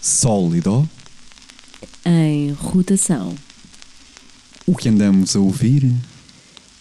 Sólido. 0.00 0.88
Em 2.04 2.52
rotação. 2.52 3.34
O 4.66 4.74
que 4.74 4.88
andamos 4.88 5.36
a 5.36 5.40
ouvir? 5.40 5.92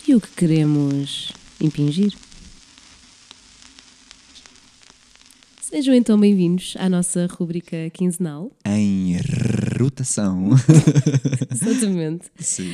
E 0.07 0.15
o 0.15 0.21
que 0.21 0.29
queremos 0.29 1.31
impingir? 1.59 2.13
Sejam 5.61 5.93
então 5.93 6.19
bem-vindos 6.19 6.75
à 6.79 6.89
nossa 6.89 7.27
rubrica 7.27 7.89
quinzenal. 7.91 8.51
Em 8.65 9.17
rotação. 9.79 10.51
Exatamente. 11.51 12.25
Sim. 12.39 12.73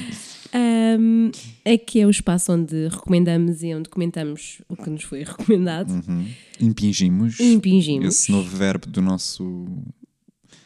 Um, 0.98 1.32
aqui 1.66 2.00
é 2.00 2.06
o 2.06 2.10
espaço 2.10 2.54
onde 2.54 2.88
recomendamos 2.88 3.62
e 3.64 3.74
onde 3.76 3.90
comentamos 3.90 4.62
o 4.70 4.78
que 4.78 4.90
nos 4.90 5.04
foi 5.04 5.24
recomendado 5.24 5.92
Uhum. 5.92 6.26
Impingimos. 6.62 7.38
impingimos 7.40 8.06
Esse 8.16 8.32
novo 8.32 8.56
verbo 8.56 8.88
do 8.88 9.02
nosso 9.02 9.66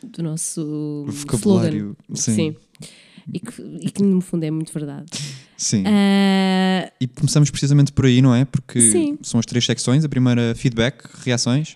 do 0.04 0.24
nosso 0.24 1.06
vocabulário. 1.08 1.96
slogan. 2.10 2.36
Sim. 2.36 2.56
E 3.32 3.40
que, 3.40 3.62
e 3.82 3.92
que 3.92 4.02
no 4.02 4.22
fundo 4.22 4.44
é 4.44 4.50
muito 4.52 4.74
verdade. 4.74 5.06
Sim. 5.56 5.84
Ah, 5.86 6.92
E 7.00 7.06
começamos 7.08 7.52
precisamente 7.52 7.92
por 7.92 8.06
aí, 8.06 8.22
não 8.22 8.34
é? 8.34 8.44
Porque 8.46 8.82
Sim. 8.82 9.18
são 9.22 9.40
as 9.40 9.46
três 9.46 9.66
secções. 9.66 10.04
A 10.04 10.10
primeira, 10.10 10.56
feedback, 10.56 11.04
reações 11.24 11.76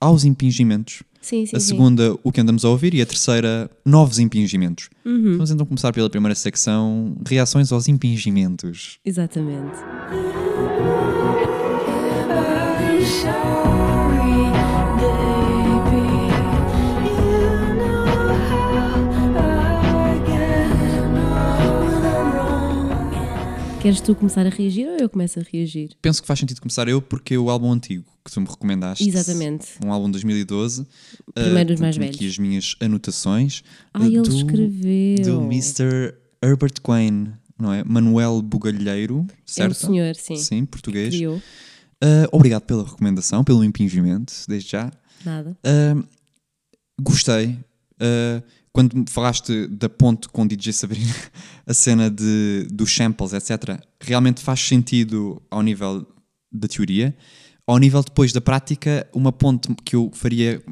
aos 0.00 0.24
impingimentos. 0.24 1.02
sim, 1.22 1.46
sim, 1.46 1.56
a 1.56 1.60
sim. 1.60 1.68
segunda, 1.68 2.14
o 2.24 2.30
que 2.32 2.40
andamos 2.40 2.64
a 2.64 2.68
ouvir. 2.68 2.92
E 2.94 3.00
a 3.00 3.06
terceira, 3.06 3.70
novos 3.86 4.18
impingimentos. 4.18 4.90
Uhum, 5.04 5.32
Vamos 5.34 5.50
então 5.50 5.64
começar 5.64 5.92
pela 5.92 6.10
primeira 6.10 6.34
secção, 6.34 7.16
reações 7.26 7.72
aos 7.72 7.88
impingimentos. 7.88 8.98
exatamente. 9.04 9.78
Queres 23.82 24.00
tu 24.00 24.14
começar 24.14 24.46
a 24.46 24.48
reagir 24.48 24.86
ou 24.86 24.96
eu 24.96 25.08
começo 25.08 25.40
a 25.40 25.42
reagir? 25.42 25.90
Penso 26.00 26.22
que 26.22 26.28
faz 26.28 26.38
sentido 26.38 26.60
começar 26.60 26.86
eu, 26.86 27.02
porque 27.02 27.36
o 27.36 27.50
álbum 27.50 27.72
antigo 27.72 28.04
que 28.24 28.30
tu 28.30 28.40
me 28.40 28.46
recomendaste. 28.46 29.08
Exatamente. 29.08 29.70
Um 29.84 29.92
álbum 29.92 30.06
de 30.06 30.12
2012. 30.12 30.86
Primeiro 31.34 31.70
dos 31.70 31.80
uh, 31.80 31.82
mais 31.82 31.96
tenho 31.96 32.08
aqui 32.08 32.18
velhos. 32.20 32.32
as 32.34 32.38
minhas 32.38 32.76
anotações. 32.78 33.64
Ah, 33.92 34.02
uh, 34.02 34.06
ele 34.06 34.22
do, 34.22 34.36
escreveu. 34.36 35.24
Do 35.24 35.42
Mr. 35.46 36.14
Herbert 36.40 36.80
Quain, 36.80 37.32
não 37.58 37.72
é? 37.72 37.82
Manuel 37.82 38.40
Bugalheiro, 38.40 39.26
É 39.28 39.32
um 39.32 39.36
certo? 39.44 39.74
senhor, 39.74 40.14
sim. 40.14 40.36
Sim, 40.36 40.64
português. 40.64 41.12
Uh, 41.20 41.42
obrigado 42.30 42.62
pela 42.62 42.84
recomendação, 42.84 43.42
pelo 43.42 43.64
impingimento, 43.64 44.32
desde 44.46 44.70
já. 44.70 44.92
Nada. 45.24 45.56
Uh, 45.66 46.04
gostei. 47.00 47.58
Quando 48.72 48.96
me 48.96 49.04
falaste 49.08 49.66
da 49.66 49.88
ponte 49.88 50.28
com 50.28 50.46
DJ 50.46 50.72
Sabrina, 50.72 51.14
a 51.66 51.74
cena 51.74 52.10
de, 52.10 52.66
dos 52.70 52.94
samples, 52.94 53.32
etc., 53.32 53.78
realmente 54.00 54.40
faz 54.40 54.60
sentido 54.60 55.42
ao 55.50 55.62
nível 55.62 56.06
da 56.50 56.66
teoria. 56.66 57.14
Ao 57.66 57.78
nível 57.78 58.02
depois 58.02 58.32
da 58.32 58.40
prática, 58.40 59.06
uma 59.12 59.30
ponte 59.30 59.68
que 59.84 59.94
eu 59.94 60.10
faria 60.14 60.62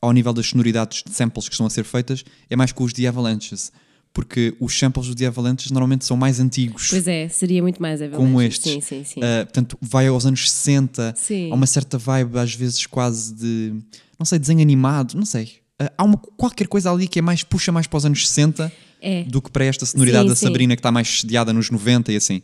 ao 0.00 0.12
nível 0.12 0.32
das 0.32 0.46
sonoridades 0.46 1.02
de 1.02 1.14
samples 1.14 1.48
que 1.48 1.54
estão 1.54 1.66
a 1.66 1.70
ser 1.70 1.84
feitas 1.84 2.24
é 2.50 2.56
mais 2.56 2.72
com 2.72 2.84
os 2.84 2.92
The 2.92 3.06
Avalanches. 3.06 3.72
Porque 4.12 4.54
os 4.60 4.78
samples 4.78 5.06
dos 5.06 5.16
The 5.16 5.26
Avalanches 5.26 5.72
normalmente 5.72 6.04
são 6.04 6.16
mais 6.16 6.38
antigos. 6.38 6.88
Pois 6.88 7.08
é, 7.08 7.28
seria 7.28 7.60
muito 7.60 7.82
mais 7.82 8.00
Avalanche. 8.00 8.24
Como 8.24 8.40
estes. 8.40 8.72
Sim, 8.72 8.80
sim, 8.80 9.02
sim. 9.02 9.20
Uh, 9.20 9.44
portanto, 9.44 9.76
vai 9.80 10.06
aos 10.06 10.24
anos 10.24 10.48
60, 10.48 11.14
Sim. 11.16 11.50
há 11.50 11.54
uma 11.54 11.66
certa 11.66 11.98
vibe, 11.98 12.38
às 12.38 12.54
vezes 12.54 12.86
quase 12.86 13.34
de, 13.34 13.74
não 14.16 14.24
sei, 14.24 14.38
desenho 14.38 14.60
animado, 14.60 15.14
não 15.14 15.24
sei. 15.26 15.63
Uh, 15.80 15.90
há 15.98 16.04
uma, 16.04 16.16
qualquer 16.36 16.68
coisa 16.68 16.90
ali 16.92 17.08
que 17.08 17.18
é 17.18 17.22
mais, 17.22 17.42
puxa 17.42 17.72
mais 17.72 17.86
para 17.86 17.96
os 17.96 18.06
anos 18.06 18.28
60 18.28 18.72
é. 19.02 19.24
do 19.24 19.42
que 19.42 19.50
para 19.50 19.64
esta 19.64 19.84
sonoridade 19.84 20.24
Sim, 20.24 20.28
da 20.28 20.36
sim. 20.36 20.46
Sabrina 20.46 20.76
que 20.76 20.80
está 20.80 20.92
mais 20.92 21.20
sediada 21.20 21.52
nos 21.52 21.70
90 21.70 22.12
e 22.12 22.16
assim. 22.16 22.42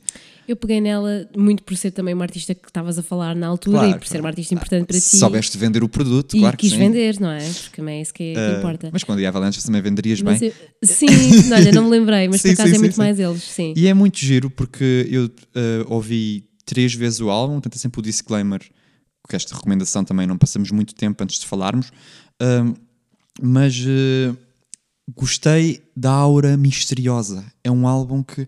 Eu 0.49 0.57
peguei 0.57 0.81
nela 0.81 1.29
muito 1.37 1.63
por 1.63 1.77
ser 1.77 1.93
também 1.93 2.13
uma 2.13 2.25
artista 2.25 2.55
que 2.57 2.67
estavas 2.67 2.99
a 2.99 3.05
falar 3.05 3.37
na 3.37 3.47
altura 3.47 3.79
Claro, 3.79 3.97
e 3.97 3.99
por 4.01 4.09
ser 4.09 4.19
uma 4.19 4.29
artista 4.29 4.53
importante 4.53 4.85
para 4.85 4.97
ti. 4.97 5.01
Se 5.01 5.17
soubeste 5.19 5.57
vender 5.57 5.85
o 5.85 5.89
produto, 5.89 6.37
e 6.37 6.41
claro 6.41 6.57
que 6.57 6.67
quis 6.67 6.73
sim. 6.73 6.79
vender, 6.79 7.21
não 7.21 7.31
é? 7.31 7.39
Porque 7.39 7.77
também 7.77 7.99
é 7.99 8.03
isso 8.03 8.13
que, 8.13 8.35
é 8.37 8.55
Uh, 8.55 8.59
importa. 8.59 8.91
Mas 8.93 9.05
quando 9.05 9.21
ia 9.21 9.29
Avalanche 9.29 9.63
também 9.65 9.81
venderias 9.81 10.21
Mas 10.23 10.41
bem. 10.41 10.49
eu- 10.83 10.89
sim, 10.89 11.07
olha, 11.55 11.71
não 11.71 11.85
me 11.85 11.91
lembrei, 11.91 12.27
mas 12.27 12.43
por 12.43 12.51
acaso 12.51 12.75
é 12.75 12.79
muito 12.79 12.97
mais 12.97 13.21
eles, 13.21 13.43
sim. 13.45 13.73
E 13.77 13.87
é 13.87 13.95
muito 13.95 14.19
giro 14.19 14.51
porque 14.51 15.07
eu 15.09 15.27
uh, 15.27 15.31
ouvi 15.87 16.45
três 16.67 16.93
vezes 16.95 17.21
o 17.21 17.31
álbum, 17.31 17.55
portanto 17.55 17.77
é 17.77 17.79
sempre 17.79 18.01
o 18.01 18.03
disclaimer, 18.03 18.61
que 19.29 19.37
esta 19.37 19.55
recomendação 19.55 20.05
também 20.05 20.27
não 20.27 20.37
passamos 20.37 20.73
muito 20.73 20.97
tempo 20.97 21.23
antes 21.23 21.39
de 21.39 21.47
falarmos, 21.47 21.93
um, 22.43 22.75
mas 23.41 23.79
uh, 23.81 24.37
gostei 25.15 25.83
da 25.97 26.11
aura 26.11 26.57
misteriosa. 26.57 27.45
É 27.63 27.71
um 27.71 27.87
álbum 27.87 28.23
que 28.23 28.47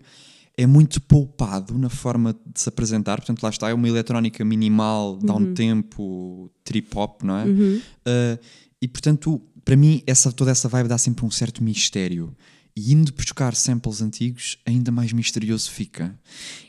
é 0.57 0.67
muito 0.67 1.01
poupado 1.01 1.77
na 1.77 1.89
forma 1.89 2.33
de 2.33 2.59
se 2.59 2.69
apresentar, 2.69 3.17
portanto 3.17 3.41
lá 3.41 3.49
está, 3.49 3.69
é 3.69 3.73
uma 3.73 3.87
eletrónica 3.87 4.45
minimal, 4.45 5.17
dá 5.17 5.33
um 5.35 5.53
tempo, 5.53 6.51
trip-hop, 6.63 7.23
não 7.23 7.37
é? 7.37 7.45
Uhum. 7.45 7.77
Uh, 7.77 8.39
e 8.81 8.87
portanto, 8.87 9.41
para 9.65 9.75
mim, 9.75 10.03
essa, 10.05 10.31
toda 10.31 10.51
essa 10.51 10.67
vibe 10.67 10.89
dá 10.89 10.97
sempre 10.97 11.25
um 11.25 11.31
certo 11.31 11.63
mistério. 11.63 12.35
E 12.75 12.91
indo 12.91 13.13
buscar 13.13 13.55
samples 13.55 14.01
antigos, 14.01 14.57
ainda 14.65 14.91
mais 14.91 15.13
misterioso 15.13 15.69
fica. 15.69 16.17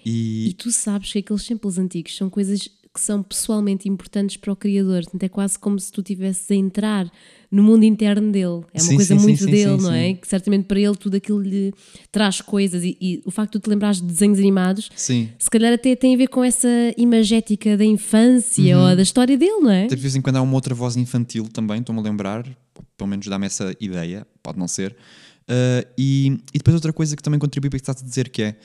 E 0.05 0.49
E, 0.49 0.53
tu 0.55 0.71
sabes 0.71 1.11
que 1.11 1.19
aqueles 1.19 1.43
samples 1.43 1.79
antigos 1.79 2.15
são 2.15 2.29
coisas 2.29 2.69
que 2.95 3.01
são 3.01 3.25
pessoalmente 3.25 3.89
importantes 3.89 4.37
para 4.37 4.53
o 4.53 4.57
criador. 4.57 5.03
Portanto, 5.03 5.23
é 5.25 5.29
quase 5.29 5.59
como 5.59 5.81
se 5.81 5.91
tu 5.91 6.01
estivesse 6.01 6.53
a 6.53 6.57
entrar 6.57 7.11
no 7.51 7.63
mundo 7.63 7.83
interno 7.85 8.31
dele. 8.31 8.63
É 8.73 8.81
uma 8.81 8.89
Sim, 8.89 8.97
coisa 8.97 9.19
sim, 9.19 9.23
muito 9.23 9.45
sim, 9.45 9.51
dele, 9.51 9.77
não 9.79 9.93
é? 9.93 10.15
Que 10.15 10.29
certamente 10.29 10.65
para 10.67 10.79
ele 10.79 10.95
tudo 10.95 11.17
aquilo 11.17 11.41
lhe 11.41 11.75
traz 12.13 12.41
coisas. 12.41 12.85
E, 12.85 12.97
e 13.01 13.23
o 13.25 13.33
facto 13.33 13.55
de 13.55 13.59
tu 13.59 13.65
te 13.65 13.71
lembrares 13.71 14.01
de 14.01 14.07
desenhos 14.07 14.39
animados, 14.39 14.91
se 14.95 15.51
calhar 15.51 15.73
até 15.73 15.97
tem 15.97 16.15
a 16.15 16.19
ver 16.19 16.29
com 16.29 16.45
essa 16.45 16.69
imagética 16.97 17.77
da 17.77 17.85
infância 17.85 18.77
Uhum. 18.77 18.91
ou 18.91 18.97
da 18.97 19.03
história 19.03 19.37
dele, 19.37 19.61
não 19.61 19.71
é? 19.71 19.87
de 19.87 19.97
vez 19.97 20.15
em 20.15 20.21
quando 20.21 20.37
há 20.37 20.43
uma 20.43 20.55
outra 20.55 20.75
voz 20.75 20.97
infantil 20.97 21.49
também, 21.49 21.81
estou-me 21.81 22.01
a 22.01 22.05
lembrar, 22.05 22.45
pelo 22.97 23.09
menos 23.11 23.27
dá-me 23.27 23.47
essa 23.47 23.75
ideia, 23.81 24.27
pode 24.43 24.59
não 24.59 24.69
ser. 24.69 24.93
Uh, 25.43 25.87
e, 25.99 26.39
e 26.55 26.59
depois 26.59 26.75
outra 26.75 26.93
coisa 26.93 27.17
que 27.17 27.23
também 27.23 27.39
contribui 27.41 27.71
para 27.71 27.77
o 27.77 27.81
que 27.81 27.83
estás 27.83 28.03
a 28.03 28.07
dizer, 28.07 28.29
que 28.29 28.43
é 28.43 28.57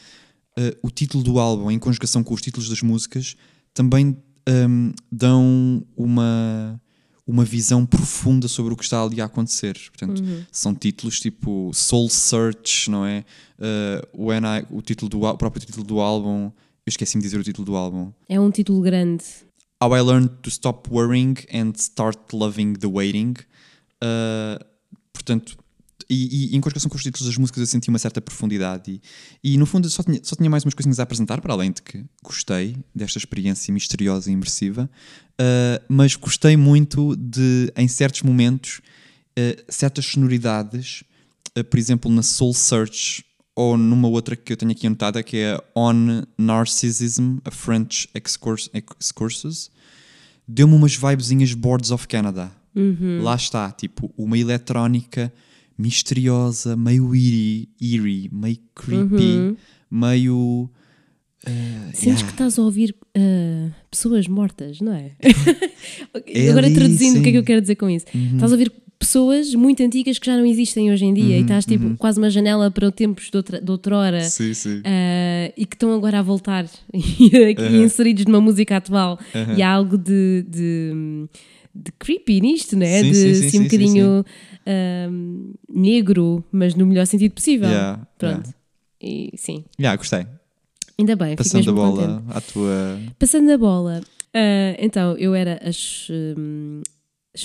uh, 0.58 0.78
o 0.84 0.90
título 0.90 1.24
do 1.24 1.40
álbum, 1.40 1.70
em 1.72 1.80
conjugação 1.80 2.24
com 2.24 2.34
os 2.34 2.42
títulos 2.42 2.70
das 2.70 2.82
músicas, 2.82 3.36
também 3.80 4.18
um, 4.46 4.92
dão 5.10 5.82
uma, 5.96 6.82
uma 7.26 7.46
visão 7.46 7.86
profunda 7.86 8.46
sobre 8.50 8.74
o 8.74 8.76
que 8.76 8.84
está 8.84 9.02
ali 9.02 9.22
a 9.22 9.26
acontecer. 9.26 9.80
Portanto, 9.88 10.22
são 10.52 10.76
títulos 10.76 11.18
tipo 11.22 11.72
Soul 11.74 12.10
Search, 12.10 12.92
não 12.92 13.06
é? 13.06 13.24
Uh, 13.58 14.26
when 14.26 14.42
I, 14.44 14.66
o, 14.70 14.82
título 14.82 15.08
do, 15.08 15.24
o 15.24 15.38
próprio 15.38 15.66
título 15.66 15.86
do 15.86 16.02
álbum, 16.02 16.48
eu 16.48 16.90
esqueci-me 16.90 17.22
de 17.22 17.30
dizer 17.30 17.40
o 17.40 17.44
título 17.44 17.66
do 17.66 17.78
álbum. 17.78 18.12
É 18.28 18.38
um 18.38 18.52
título 18.52 18.82
grande. 18.82 19.24
How 19.82 19.96
I 19.96 20.02
Learned 20.02 20.32
to 20.42 20.50
Stop 20.50 20.90
Worrying 20.94 21.36
and 21.50 21.72
Start 21.78 22.34
Loving 22.34 22.74
the 22.74 22.88
Waiting. 22.88 23.36
Uh, 24.04 24.62
portanto, 25.14 25.58
e, 26.10 26.54
e 26.54 26.56
em 26.56 26.62
conjugação 26.62 26.90
com 26.90 26.98
os 26.98 27.04
títulos 27.04 27.28
das 27.28 27.38
músicas 27.38 27.62
eu 27.62 27.68
senti 27.68 27.90
uma 27.90 28.00
certa 28.00 28.20
profundidade 28.20 29.00
e, 29.44 29.54
e 29.54 29.58
no 29.58 29.66
fundo 29.66 29.88
só 29.90 30.02
tinha, 30.02 30.20
só 30.24 30.36
tinha 30.36 30.50
mais 30.50 30.64
umas 30.66 30.74
coisinhas 30.74 31.00
a 31.00 31.04
apresentar, 31.04 31.40
para 31.40 31.54
além 31.54 31.72
de 31.72 31.82
que 31.82 32.04
gostei 32.24 32.76
desta 32.96 33.20
experiência 33.20 33.74
misteriosa 33.74 34.30
e 34.30 34.34
imersiva, 34.34 34.90
uh, 35.40 35.84
mas 35.88 36.16
gostei 36.16 36.58
muito 36.58 37.16
de, 37.16 37.72
em 37.76 37.88
certos 37.88 38.24
momentos, 38.24 38.82
uh, 39.38 39.64
certas 39.72 40.06
sonoridades, 40.06 41.04
uh, 41.58 41.64
por 41.64 41.78
exemplo, 41.78 42.12
na 42.12 42.24
Soul 42.24 42.54
Search 42.54 43.24
ou 43.56 43.78
numa 43.78 44.08
outra 44.08 44.36
que 44.36 44.54
eu 44.54 44.58
tenho 44.58 44.72
aqui 44.72 44.88
anotada 44.88 45.22
que 45.22 45.38
é 45.38 45.62
On 45.76 46.24
Narcissism, 46.38 47.38
a 47.44 47.52
French 47.52 48.10
Excurs- 48.16 48.70
Excursus, 49.00 49.70
deu-me 50.48 50.74
umas 50.74 50.96
vibezinhas 50.96 51.54
Boards 51.54 51.92
of 51.92 52.08
Canada. 52.08 52.52
Lá 53.22 53.36
está, 53.36 53.70
tipo, 53.72 54.14
uma 54.18 54.38
eletrónica 54.38 55.34
misteriosa, 55.80 56.76
meio 56.76 57.16
eerie, 57.16 57.70
eerie 57.82 58.30
meio 58.32 58.58
creepy, 58.76 59.58
meio. 59.90 60.70
uh, 61.48 61.50
Sentes 61.94 62.04
yeah. 62.04 62.26
que 62.26 62.32
estás 62.32 62.60
a 62.60 62.62
ouvir 62.62 62.94
ah, 63.16 63.72
pessoas 63.90 64.28
mortas, 64.28 64.82
não 64.82 64.94
é? 64.94 65.12
É 66.26 66.50
Agora 66.50 66.66
ali, 66.66 66.76
traduzindo, 66.76 67.20
o 67.20 67.22
que 67.22 67.30
é 67.30 67.32
que 67.32 67.38
sim. 67.38 67.38
eu 67.38 67.44
quero 67.44 67.62
dizer 67.62 67.76
com 67.76 67.90
isso? 67.90 68.06
Estás 68.34 68.52
a 68.52 68.56
ouvir 68.56 68.72
pessoas 68.98 69.56
muito 69.56 69.82
antigas 69.82 70.20
que 70.20 70.26
já 70.26 70.36
não 70.36 70.46
existem 70.46 70.92
hoje 70.92 71.06
em 71.06 71.14
dia 71.14 71.38
e 71.38 71.42
estás 71.42 71.66
tipo 71.66 71.96
quase 71.98 72.20
uma 72.20 72.30
janela 72.30 72.70
para 72.70 72.86
o 72.86 72.92
tempos 72.92 73.30
de, 73.32 73.38
outra, 73.38 73.62
de 73.62 73.72
outrora. 73.72 74.22
Sim, 74.24 74.54
sim. 74.54 74.82
ah, 74.84 75.52
e 75.56 75.66
que 75.66 75.76
estão 75.76 75.94
agora 75.94 76.20
a 76.20 76.22
voltar 76.22 76.66
e 76.94 77.36
aqui 77.46 77.78
inseridos 77.78 78.26
numa 78.26 78.42
música 78.42 78.78
atual 78.78 79.18
e 79.56 79.62
há 79.62 79.72
algo 79.72 79.98
de, 79.98 80.46
de, 80.48 81.28
de 81.74 81.92
creepy 81.94 82.42
nisto, 82.42 82.76
né? 82.78 83.02
Sim, 83.02 83.10
de 83.12 83.16
sim, 83.16 83.24
sim, 83.24 83.40
assim, 83.40 83.50
sim, 83.50 83.60
um 83.60 83.64
bocadinho 83.64 84.26
ah, 84.66 85.10
negro, 85.70 86.44
mas 86.52 86.76
no 86.76 86.86
melhor 86.86 87.06
sentido 87.06 87.34
possível. 87.34 87.70
Yeah, 87.70 88.08
Pronto. 88.18 88.54
E 89.02 89.32
sim, 89.38 89.64
Yeah, 89.80 89.96
gostei. 89.96 90.26
ainda 90.98 91.16
bem, 91.16 91.36
Passando 91.36 91.70
a 91.70 91.74
bola 91.74 92.08
contente. 92.20 92.38
à 92.38 92.42
tua. 92.42 93.00
Passando 93.18 93.50
a 93.52 93.58
bola, 93.58 94.02
ah, 94.34 94.76
então 94.80 95.16
eu 95.18 95.34
era 95.34 95.60
as, 95.64 96.08
hum, 96.38 96.82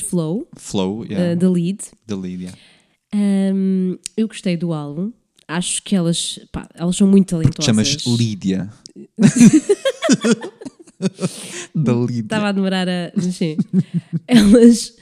Flow, 0.02 0.48
Flow, 0.56 1.04
yeah. 1.04 1.34
uh, 1.34 1.36
da 1.36 1.48
Lead. 1.50 1.78
da 2.06 2.16
Lídia. 2.16 2.52
Um, 3.14 3.96
eu 4.16 4.26
gostei 4.26 4.56
do 4.56 4.72
álbum. 4.72 5.12
Acho 5.46 5.82
que 5.84 5.94
elas, 5.94 6.40
pá, 6.50 6.66
elas 6.74 6.96
são 6.96 7.06
muito 7.06 7.28
talentosas. 7.28 7.64
Chamas 7.64 8.06
Lídia. 8.18 8.68
da 11.74 11.92
Lídia. 11.92 12.20
Estava 12.22 12.48
a 12.48 12.52
demorar 12.52 12.88
a. 12.88 13.12
Sim. 13.20 13.56
elas, 14.28 14.94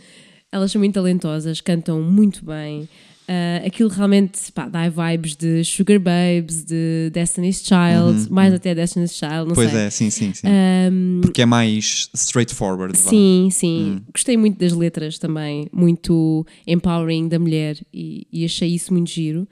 elas 0.50 0.70
são 0.72 0.78
muito 0.80 0.94
talentosas, 0.94 1.60
cantam 1.60 2.00
muito 2.02 2.44
bem. 2.44 2.88
Uh, 3.22 3.64
aquilo 3.66 3.88
realmente 3.88 4.50
pá, 4.52 4.68
dá 4.68 4.88
vibes 4.88 5.36
de 5.36 5.62
Sugar 5.64 5.98
Babes, 6.00 6.64
de 6.64 7.08
Destiny's 7.12 7.62
Child, 7.64 8.30
mais 8.30 8.52
até 8.52 8.74
Destiny's 8.74 9.12
Child, 9.14 9.32
não 9.32 9.46
Uhum, 9.50 9.54
Pois 9.54 9.70
sei. 9.70 9.80
é, 9.80 9.90
sim, 9.90 10.10
sim, 10.10 10.34
sim. 10.34 10.46
Um, 10.92 11.20
Porque 11.22 11.40
é 11.40 11.46
mais 11.46 12.10
straightforward. 12.14 12.98
vá. 12.98 13.10
Sim, 13.10 13.48
sim. 13.52 14.02
Gostei 14.12 14.36
muito 14.36 14.58
das 14.58 14.72
letras 14.72 15.18
também, 15.18 15.68
muito 15.72 16.44
empowering 16.66 17.28
da 17.28 17.38
mulher 17.38 17.76
e, 17.94 18.26
e 18.32 18.44
achei 18.44 18.74
isso 18.74 18.92
muito 18.92 19.08
giro. 19.10 19.46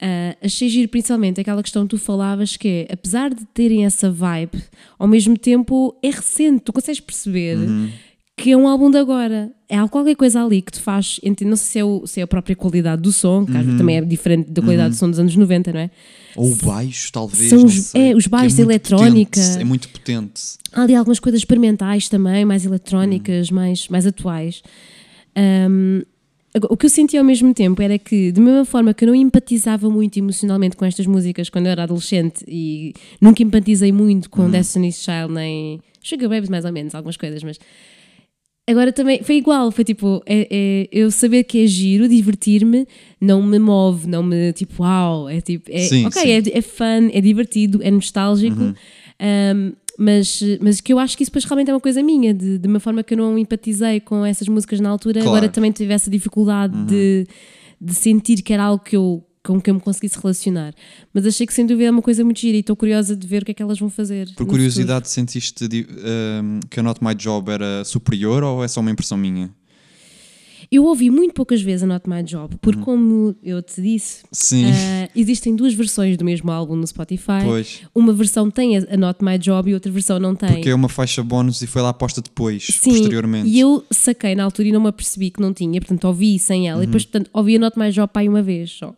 Ah, 0.00 0.36
achei 0.42 0.68
giro 0.68 0.88
principalmente 0.88 1.40
aquela 1.40 1.62
questão 1.62 1.82
que 1.82 1.90
tu 1.90 1.98
falavas 1.98 2.56
que 2.56 2.86
é, 2.88 2.92
apesar 2.92 3.34
de 3.34 3.44
terem 3.46 3.84
essa 3.84 4.10
vibe, 4.10 4.62
ao 4.98 5.08
mesmo 5.08 5.36
tempo 5.36 5.96
é 6.02 6.10
recente, 6.10 6.60
tu 6.64 6.72
consegues 6.72 7.00
perceber 7.00 7.56
que 8.36 8.52
é 8.52 8.56
um 8.56 8.68
álbum 8.68 8.88
de 8.88 8.96
agora. 8.98 9.50
É 9.68 9.76
qualquer 9.88 10.14
coisa 10.14 10.42
ali 10.44 10.62
que 10.62 10.70
te 10.70 10.80
faz, 10.80 11.18
não 11.44 11.56
sei 11.56 11.66
se 11.66 11.78
é, 11.80 11.84
o- 11.84 12.06
se 12.06 12.20
é 12.20 12.22
a 12.22 12.26
própria 12.28 12.54
qualidade 12.54 13.02
do 13.02 13.10
som, 13.12 13.44
que 13.44 13.50
vezes 13.52 13.76
também 13.76 13.96
é 13.96 14.00
diferente 14.00 14.48
da 14.52 14.62
qualidade 14.62 14.90
do 14.90 14.96
som 14.96 15.10
dos 15.10 15.18
anos 15.18 15.34
90, 15.34 15.72
não 15.72 15.80
é? 15.80 15.90
Ou 16.36 16.52
o 16.52 16.56
baixo, 16.56 17.10
talvez. 17.12 17.50
São 17.50 17.64
os- 17.64 17.74
sei, 17.86 18.12
é, 18.12 18.16
os 18.16 18.28
baixos, 18.28 18.54
muito 18.54 18.70
eletrónica. 18.70 19.40
potente, 19.40 19.60
É 19.60 19.64
muito 19.64 19.88
potente. 19.88 20.42
Há 20.72 20.82
ali 20.82 20.94
algumas 20.94 21.18
coisas 21.18 21.40
experimentais 21.40 22.08
também, 22.08 22.44
mais 22.44 22.64
eletrónicas, 22.64 23.50
mais, 23.50 23.88
mais 23.88 24.06
atuais. 24.06 24.62
Um, 25.36 26.02
o 26.70 26.76
que 26.76 26.86
eu 26.86 26.90
senti 26.90 27.16
ao 27.16 27.24
mesmo 27.24 27.52
tempo 27.52 27.80
era 27.82 27.98
que, 27.98 28.32
de 28.32 28.40
mesma 28.40 28.64
forma 28.64 28.94
que 28.94 29.04
eu 29.04 29.08
não 29.08 29.14
empatizava 29.14 29.88
muito 29.90 30.18
emocionalmente 30.18 30.76
com 30.76 30.84
estas 30.84 31.06
músicas 31.06 31.48
quando 31.50 31.66
eu 31.66 31.72
era 31.72 31.82
adolescente 31.84 32.44
e 32.48 32.94
nunca 33.20 33.42
empatizei 33.42 33.92
muito 33.92 34.30
com 34.30 34.48
Destiny's 34.50 34.96
Child 35.02 35.32
nem 35.32 35.80
Sugar 36.02 36.28
Babes, 36.28 36.48
mais 36.48 36.64
ou 36.64 36.72
menos, 36.72 36.94
algumas 36.94 37.16
coisas, 37.16 37.42
mas 37.42 37.58
agora 38.68 38.92
também 38.92 39.22
foi 39.22 39.36
igual. 39.36 39.70
Foi 39.70 39.84
tipo, 39.84 40.22
é, 40.26 40.46
é- 40.50 40.88
eu 40.90 41.10
saber 41.10 41.44
que 41.44 41.62
é 41.64 41.66
giro, 41.66 42.08
divertir-me, 42.08 42.86
não 43.20 43.42
me 43.42 43.58
move, 43.58 44.06
não 44.06 44.22
me 44.22 44.52
tipo, 44.52 44.82
uau, 44.82 45.28
é 45.28 45.40
tipo, 45.40 45.70
é, 45.70 45.80
Sim, 45.80 46.06
ok, 46.06 46.20
sim. 46.22 46.50
é, 46.50 46.58
é 46.58 46.62
fun, 46.62 47.10
é 47.12 47.20
divertido, 47.20 47.80
é 47.82 47.90
nostálgico. 47.90 48.62
Um, 49.20 49.72
mas, 49.98 50.40
mas 50.60 50.80
que 50.80 50.92
eu 50.92 50.98
acho 50.98 51.16
que 51.16 51.24
isso 51.24 51.30
depois 51.30 51.44
realmente 51.44 51.70
é 51.70 51.74
uma 51.74 51.80
coisa 51.80 52.02
minha, 52.02 52.32
de, 52.32 52.56
de 52.58 52.68
uma 52.68 52.78
forma 52.78 53.02
que 53.02 53.14
eu 53.14 53.18
não 53.18 53.36
empatizei 53.36 53.98
com 54.00 54.24
essas 54.24 54.46
músicas 54.48 54.78
na 54.80 54.88
altura, 54.88 55.20
Claro. 55.20 55.28
agora 55.36 55.48
também 55.52 55.72
tive 55.72 55.92
essa 55.92 56.08
dificuldade 56.08 56.72
de, 56.84 57.26
de 57.80 57.94
sentir 57.94 58.40
que 58.42 58.52
era 58.52 58.62
algo 58.64 58.82
que 58.84 58.96
eu, 58.96 59.24
com 59.44 59.60
que 59.60 59.68
eu 59.70 59.74
me 59.74 59.80
conseguisse 59.80 60.16
relacionar. 60.20 60.72
Mas 61.12 61.26
achei 61.26 61.46
que 61.46 61.52
sem 61.52 61.66
dúvida 61.66 61.88
é 61.88 61.90
uma 61.90 62.02
coisa 62.02 62.22
muito 62.24 62.38
gira 62.40 62.56
e 62.56 62.60
estou 62.60 62.76
curiosa 62.76 63.16
de 63.16 63.26
ver 63.26 63.42
o 63.42 63.44
que 63.44 63.50
é 63.50 63.54
que 63.54 63.62
elas 63.62 63.78
vão 63.78 63.90
fazer. 63.90 64.28
Por 64.36 64.46
curiosidade, 64.46 65.08
sentiste 65.10 65.66
di- 65.66 65.86
um, 65.90 66.60
que 66.70 66.78
a 66.78 66.82
Not 66.82 67.02
My 67.02 67.14
Job 67.14 67.50
era 67.50 67.84
superior 67.84 68.42
ou 68.44 68.62
é 68.62 68.68
só 68.68 68.80
uma 68.80 68.90
impressão 68.90 69.18
minha? 69.18 69.50
Eu 70.70 70.84
ouvi 70.84 71.08
muito 71.08 71.32
poucas 71.32 71.62
vezes 71.62 71.82
a 71.82 71.86
Not 71.86 72.08
My 72.08 72.22
Job, 72.22 72.56
porque 72.60 72.80
como 72.82 73.34
eu 73.42 73.62
te 73.62 73.80
disse, 73.80 74.22
ah, 74.66 75.08
existem 75.16 75.56
duas 75.56 75.72
versões 75.72 76.16
do 76.18 76.24
mesmo 76.26 76.50
álbum 76.50 76.76
no 76.76 76.86
Spotify. 76.86 77.40
Pois. 77.42 77.80
Uma 77.94 78.12
versão 78.12 78.50
tem 78.50 78.76
a 78.76 78.96
Not 78.96 79.24
My 79.24 79.38
Job 79.38 79.70
e 79.70 79.74
outra 79.74 79.90
versão 79.90 80.18
não 80.18 80.34
tem. 80.34 80.50
Porque 80.56 80.68
é 80.68 80.74
uma 80.74 80.88
faixa 80.90 81.22
bónus 81.22 81.62
e 81.62 81.66
foi 81.66 81.80
lá 81.80 81.92
posta 81.94 82.20
depois, 82.20 82.66
Sim, 82.66 82.90
posteriormente. 82.90 83.48
e 83.48 83.58
eu 83.58 83.82
saquei 83.90 84.34
na 84.34 84.44
altura 84.44 84.68
e 84.68 84.72
não 84.72 84.80
me 84.82 84.88
apercebi 84.88 85.30
que 85.30 85.40
não 85.40 85.54
tinha, 85.54 85.80
portanto 85.80 86.04
ouvi 86.04 86.38
sem 86.38 86.68
ela, 86.68 86.80
e 86.80 86.84
Uhum. 86.84 86.86
depois 86.90 87.04
portanto, 87.06 87.30
ouvi 87.32 87.56
a 87.56 87.58
Not 87.58 87.78
My 87.78 87.90
Job 87.90 88.12
pai 88.12 88.28
uma 88.28 88.42
vez 88.42 88.70
só. 88.70 88.94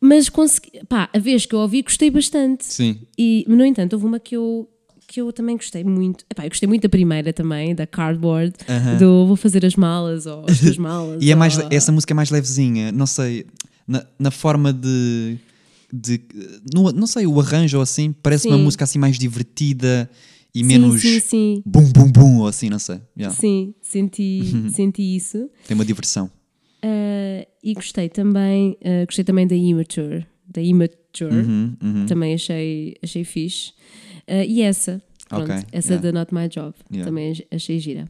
Mas 0.00 0.28
consegui, 0.28 0.80
pá, 0.88 1.08
a 1.14 1.18
vez 1.20 1.46
que 1.46 1.54
eu 1.54 1.60
ouvi 1.60 1.80
gostei 1.82 2.10
bastante. 2.10 2.64
Sim. 2.64 2.98
E, 3.16 3.44
no 3.46 3.64
entanto, 3.64 3.92
houve 3.92 4.04
uma 4.04 4.18
que 4.18 4.36
eu, 4.36 4.68
que 5.12 5.20
eu 5.20 5.32
também 5.32 5.56
gostei 5.56 5.84
muito. 5.84 6.24
Epá, 6.30 6.44
eu 6.44 6.48
gostei 6.48 6.66
muito 6.66 6.82
da 6.82 6.88
primeira 6.88 7.32
também, 7.32 7.74
da 7.74 7.86
Cardboard, 7.86 8.54
do 8.98 9.26
Vou 9.26 9.36
fazer 9.36 9.64
as 9.66 9.76
malas 9.76 10.24
ou 10.26 10.46
as 10.48 10.58
tuas 10.58 10.78
malas. 10.78 11.18
E 11.22 11.30
é 11.30 11.34
mais, 11.34 11.58
ou- 11.58 11.68
essa 11.70 11.92
música 11.92 12.12
é 12.12 12.16
mais 12.16 12.30
levezinha, 12.30 12.90
não 12.90 13.06
sei, 13.06 13.44
na, 13.86 14.04
na 14.18 14.30
forma 14.30 14.72
de. 14.72 15.36
de 15.92 16.20
no- 16.74 16.92
não 16.92 17.06
sei, 17.06 17.26
o 17.26 17.38
arranjo 17.40 17.76
ou 17.76 17.82
assim, 17.82 18.12
parece 18.22 18.48
uma 18.48 18.56
Sim. 18.56 18.62
música 18.62 18.84
assim 18.84 18.98
mais 18.98 19.18
divertida 19.18 20.08
e 20.54 20.60
Sim, 20.60 20.64
menos 20.66 21.00
Sim, 21.02 21.20
sim, 21.20 21.62
bum 21.66 21.84
bum 21.92 22.10
bum 22.10 22.38
ou 22.40 22.46
assim, 22.46 22.68
não 22.70 22.78
sei. 22.78 23.00
Yeah. 23.16 23.34
sim, 23.38 23.74
senti, 23.82 24.70
senti 24.74 25.16
isso. 25.16 25.50
Tem 25.66 25.74
uma 25.74 25.84
diversão. 25.84 26.30
Uh, 26.84 27.46
e 27.62 27.74
gostei 27.74 28.08
também, 28.08 28.76
uh, 28.80 29.06
gostei 29.06 29.24
também 29.24 29.46
da 29.46 29.54
Immature, 29.54 30.26
da 30.48 30.60
Immature, 30.60 30.98
Uhum, 31.30 31.76
uhum. 31.82 32.06
também 32.06 32.34
achei, 32.34 32.96
achei 33.02 33.22
fixe. 33.24 33.72
Uh, 34.32 34.44
e 34.48 34.62
essa, 34.62 35.02
pronto, 35.28 35.52
Ok, 35.52 35.64
essa 35.72 35.92
yeah. 35.94 36.10
da 36.10 36.18
Not 36.18 36.32
My 36.34 36.48
Job, 36.48 36.74
Yeah. 36.90 37.04
também 37.10 37.34
achei 37.50 37.78
gira. 37.78 38.06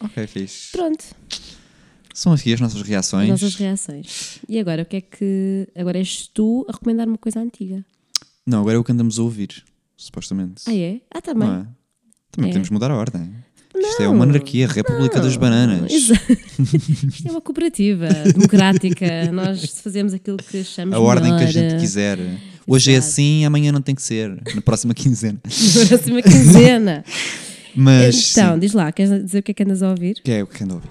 Ok, 0.00 0.26
fixe. 0.26 0.72
Pronto, 0.72 1.04
São 2.14 2.32
aqui 2.32 2.52
as 2.54 2.60
nossas 2.60 2.80
as 2.80 2.86
reações. 2.88 3.28
nossas 3.28 3.54
reações. 3.56 4.38
E 4.48 4.58
agora, 4.58 4.82
o 4.82 4.86
que 4.86 4.96
é 4.96 5.00
que. 5.00 5.68
Agora 5.76 5.98
és 5.98 6.26
tu 6.32 6.64
a 6.68 6.72
recomendar 6.72 7.06
uma 7.06 7.18
coisa 7.18 7.40
antiga. 7.40 7.84
Não, 8.46 8.60
agora 8.60 8.76
é 8.76 8.78
o 8.78 8.84
que 8.84 8.90
andamos 8.92 9.18
a 9.18 9.22
ouvir, 9.22 9.62
supostamente. 9.96 10.62
Ah, 10.66 10.74
é? 10.74 11.00
Ah, 11.12 11.20
também. 11.20 11.48
Não 11.48 11.56
é? 11.60 11.66
Também 12.32 12.50
É. 12.50 12.52
temos 12.52 12.68
que 12.68 12.72
mudar 12.74 12.90
a 12.90 12.96
ordem. 12.96 13.30
Isto 13.76 14.02
é 14.02 14.06
Não, 14.06 14.14
uma 14.14 14.24
anarquia, 14.24 14.66
República 14.66 15.20
das 15.20 15.36
Bananas. 15.36 15.90
Exato. 15.92 16.32
Isto 17.08 17.28
é 17.28 17.30
uma 17.30 17.40
cooperativa 17.40 18.08
democrática. 18.08 19.30
Nós 19.32 19.64
fazemos 19.80 20.12
aquilo 20.12 20.36
que 20.38 20.60
achamos 20.60 20.94
A 20.94 20.98
ordem 21.00 21.30
que 21.36 21.42
a 21.42 21.46
melhor. 21.46 21.52
gente 21.52 21.80
quiser. 21.80 22.18
Hoje 22.72 22.92
é 22.92 22.94
Exato. 22.94 23.08
assim, 23.08 23.44
amanhã 23.44 23.72
não 23.72 23.82
tem 23.82 23.96
que 23.96 24.02
ser. 24.02 24.30
Na 24.54 24.60
próxima 24.60 24.94
quinzena. 24.94 25.40
Na 25.42 25.86
próxima 25.88 26.22
quinzena. 26.22 27.04
Mas. 27.74 28.30
então, 28.30 28.54
sim, 28.54 28.60
diz 28.60 28.72
lá, 28.74 28.92
queres 28.92 29.24
dizer 29.24 29.40
o 29.40 29.42
que 29.42 29.50
é 29.50 29.54
que 29.54 29.62
andas 29.64 29.82
a 29.82 29.90
ouvir? 29.90 30.20
que 30.22 30.30
é 30.30 30.40
o 30.40 30.46
que 30.46 30.62
ando 30.62 30.74
a 30.74 30.76
ouvir. 30.76 30.88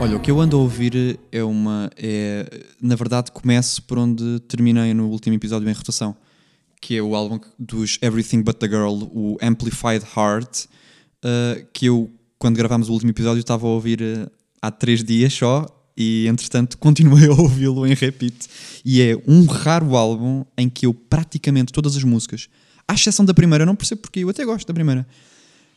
Olha, 0.00 0.16
o 0.16 0.20
que 0.20 0.30
eu 0.30 0.40
ando 0.40 0.56
a 0.56 0.60
ouvir 0.60 1.20
é 1.30 1.44
uma. 1.44 1.90
É, 1.98 2.46
na 2.80 2.96
verdade, 2.96 3.30
começo 3.30 3.82
por 3.82 3.98
onde 3.98 4.40
terminei 4.48 4.94
no 4.94 5.08
último 5.10 5.36
episódio 5.36 5.68
em 5.68 5.72
rotação, 5.74 6.16
que 6.80 6.96
é 6.96 7.02
o 7.02 7.14
álbum 7.14 7.40
dos 7.58 7.98
Everything 8.02 8.42
But 8.42 8.56
the 8.56 8.68
Girl, 8.68 9.04
o 9.12 9.36
Amplified 9.42 10.04
Heart, 10.16 10.66
uh, 11.24 11.66
que 11.72 11.86
eu, 11.86 12.10
quando 12.38 12.56
gravámos 12.56 12.88
o 12.88 12.92
último 12.92 13.10
episódio, 13.10 13.40
estava 13.40 13.66
a 13.66 13.70
ouvir 13.70 14.00
uh, 14.00 14.30
há 14.62 14.70
três 14.70 15.02
dias 15.02 15.32
só 15.32 15.66
e, 15.96 16.26
entretanto, 16.28 16.76
continuei 16.78 17.26
a 17.26 17.32
ouvi-lo 17.32 17.86
em 17.86 17.94
repeat. 17.94 18.48
E 18.84 19.02
é 19.02 19.16
um 19.26 19.44
raro 19.44 19.96
álbum 19.96 20.44
em 20.56 20.68
que 20.68 20.86
eu 20.86 20.94
praticamente 20.94 21.72
todas 21.72 21.96
as 21.96 22.04
músicas, 22.04 22.48
à 22.86 22.94
exceção 22.94 23.24
da 23.24 23.34
primeira, 23.34 23.66
não 23.66 23.76
percebo 23.76 24.02
porque 24.02 24.20
eu 24.20 24.28
até 24.28 24.44
gosto 24.44 24.66
da 24.66 24.74
primeira. 24.74 25.06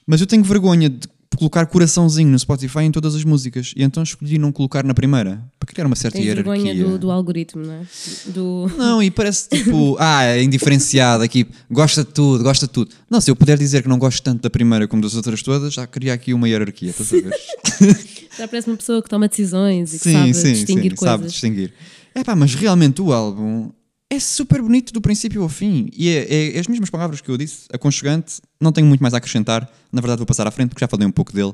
Mas 0.05 0.21
eu 0.21 0.27
tenho 0.27 0.43
vergonha 0.43 0.89
de 0.89 1.07
colocar 1.37 1.65
coraçãozinho 1.65 2.29
no 2.29 2.37
Spotify 2.37 2.81
em 2.81 2.91
todas 2.91 3.15
as 3.15 3.23
músicas. 3.23 3.73
E 3.75 3.83
então 3.83 4.03
escolhi 4.03 4.37
não 4.37 4.51
colocar 4.51 4.83
na 4.83 4.93
primeira. 4.93 5.41
Para 5.59 5.67
criar 5.67 5.85
uma 5.85 5.95
certa 5.95 6.17
Tens 6.17 6.27
hierarquia. 6.27 6.53
vergonha 6.53 6.75
do, 6.75 6.97
do 6.97 7.11
algoritmo, 7.11 7.65
não 7.65 7.73
é? 7.73 7.81
Do... 8.27 8.71
Não, 8.77 9.01
e 9.01 9.09
parece 9.09 9.49
tipo, 9.49 9.95
ah, 9.99 10.23
é 10.23 10.43
indiferenciado 10.43 11.23
aqui, 11.23 11.47
gosta 11.69 12.03
de 12.03 12.11
tudo, 12.11 12.43
gosta 12.43 12.67
de 12.67 12.73
tudo. 12.73 12.91
Não, 13.09 13.21
se 13.21 13.31
eu 13.31 13.35
puder 13.35 13.57
dizer 13.57 13.81
que 13.81 13.89
não 13.89 13.97
gosto 13.97 14.21
tanto 14.21 14.41
da 14.41 14.49
primeira 14.49 14.87
como 14.87 15.01
das 15.01 15.15
outras 15.15 15.41
todas, 15.41 15.73
já 15.73 15.87
cria 15.87 16.13
aqui 16.13 16.33
uma 16.33 16.47
hierarquia, 16.47 16.89
estás 16.89 17.13
a 17.13 17.17
ver? 17.17 18.11
Já 18.37 18.47
parece 18.47 18.69
uma 18.69 18.77
pessoa 18.77 19.03
que 19.03 19.09
toma 19.09 19.27
decisões 19.27 19.93
e 19.93 19.99
que 19.99 20.11
sabe 20.13 20.31
distinguir 20.31 20.95
coisas. 20.95 21.11
sabe 21.11 21.27
distinguir. 21.27 21.73
É 22.15 22.23
pá, 22.23 22.33
mas 22.33 22.55
realmente 22.55 23.01
o 23.01 23.11
álbum 23.11 23.69
é 24.11 24.19
super 24.19 24.61
bonito 24.61 24.91
do 24.91 24.99
princípio 24.99 25.41
ao 25.41 25.47
fim. 25.47 25.89
E 25.95 26.09
é, 26.09 26.55
é 26.57 26.59
as 26.59 26.67
mesmas 26.67 26.89
palavras 26.89 27.21
que 27.21 27.29
eu 27.29 27.37
disse, 27.37 27.65
aconchegante, 27.71 28.41
não 28.59 28.73
tenho 28.73 28.85
muito 28.85 28.99
mais 28.99 29.13
a 29.13 29.17
acrescentar. 29.17 29.71
Na 29.89 30.01
verdade, 30.01 30.19
vou 30.19 30.25
passar 30.25 30.45
à 30.45 30.51
frente 30.51 30.69
porque 30.69 30.83
já 30.83 30.87
falei 30.87 31.07
um 31.07 31.11
pouco 31.11 31.31
dele. 31.31 31.53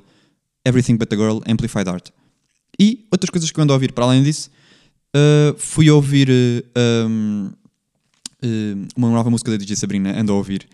Everything 0.65 0.97
But 0.97 1.07
the 1.07 1.15
Girl, 1.15 1.37
Amplified 1.47 1.87
Art. 1.87 2.09
E 2.79 3.05
outras 3.11 3.29
coisas 3.29 3.51
que 3.51 3.59
eu 3.59 3.63
ando 3.63 3.73
a 3.73 3.75
ouvir 3.75 3.91
para 3.91 4.05
além 4.05 4.23
disso, 4.23 4.49
uh, 5.15 5.55
fui 5.59 5.89
ouvir 5.91 6.29
uh, 6.29 7.07
um, 7.07 7.51
uh, 8.43 8.87
uma 8.97 9.11
nova 9.11 9.29
música 9.29 9.51
da 9.51 9.57
DJ 9.57 9.75
Sabrina, 9.75 10.19
ando 10.19 10.33
a 10.33 10.35
ouvir, 10.35 10.67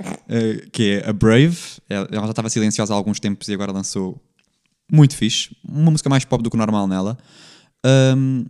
que 0.71 0.83
é 0.83 1.09
a 1.09 1.11
Brave. 1.11 1.57
Ela 1.89 2.07
já 2.09 2.29
estava 2.29 2.49
silenciosa 2.49 2.93
há 2.93 2.95
alguns 2.95 3.19
tempos 3.19 3.49
e 3.49 3.53
agora 3.53 3.73
lançou 3.73 4.21
muito 4.89 5.17
fixe. 5.17 5.53
Uma 5.67 5.91
música 5.91 6.09
mais 6.09 6.23
pop 6.23 6.41
do 6.41 6.49
que 6.49 6.55
o 6.55 6.59
normal 6.59 6.87
nela. 6.87 7.17
Um, 7.85 8.45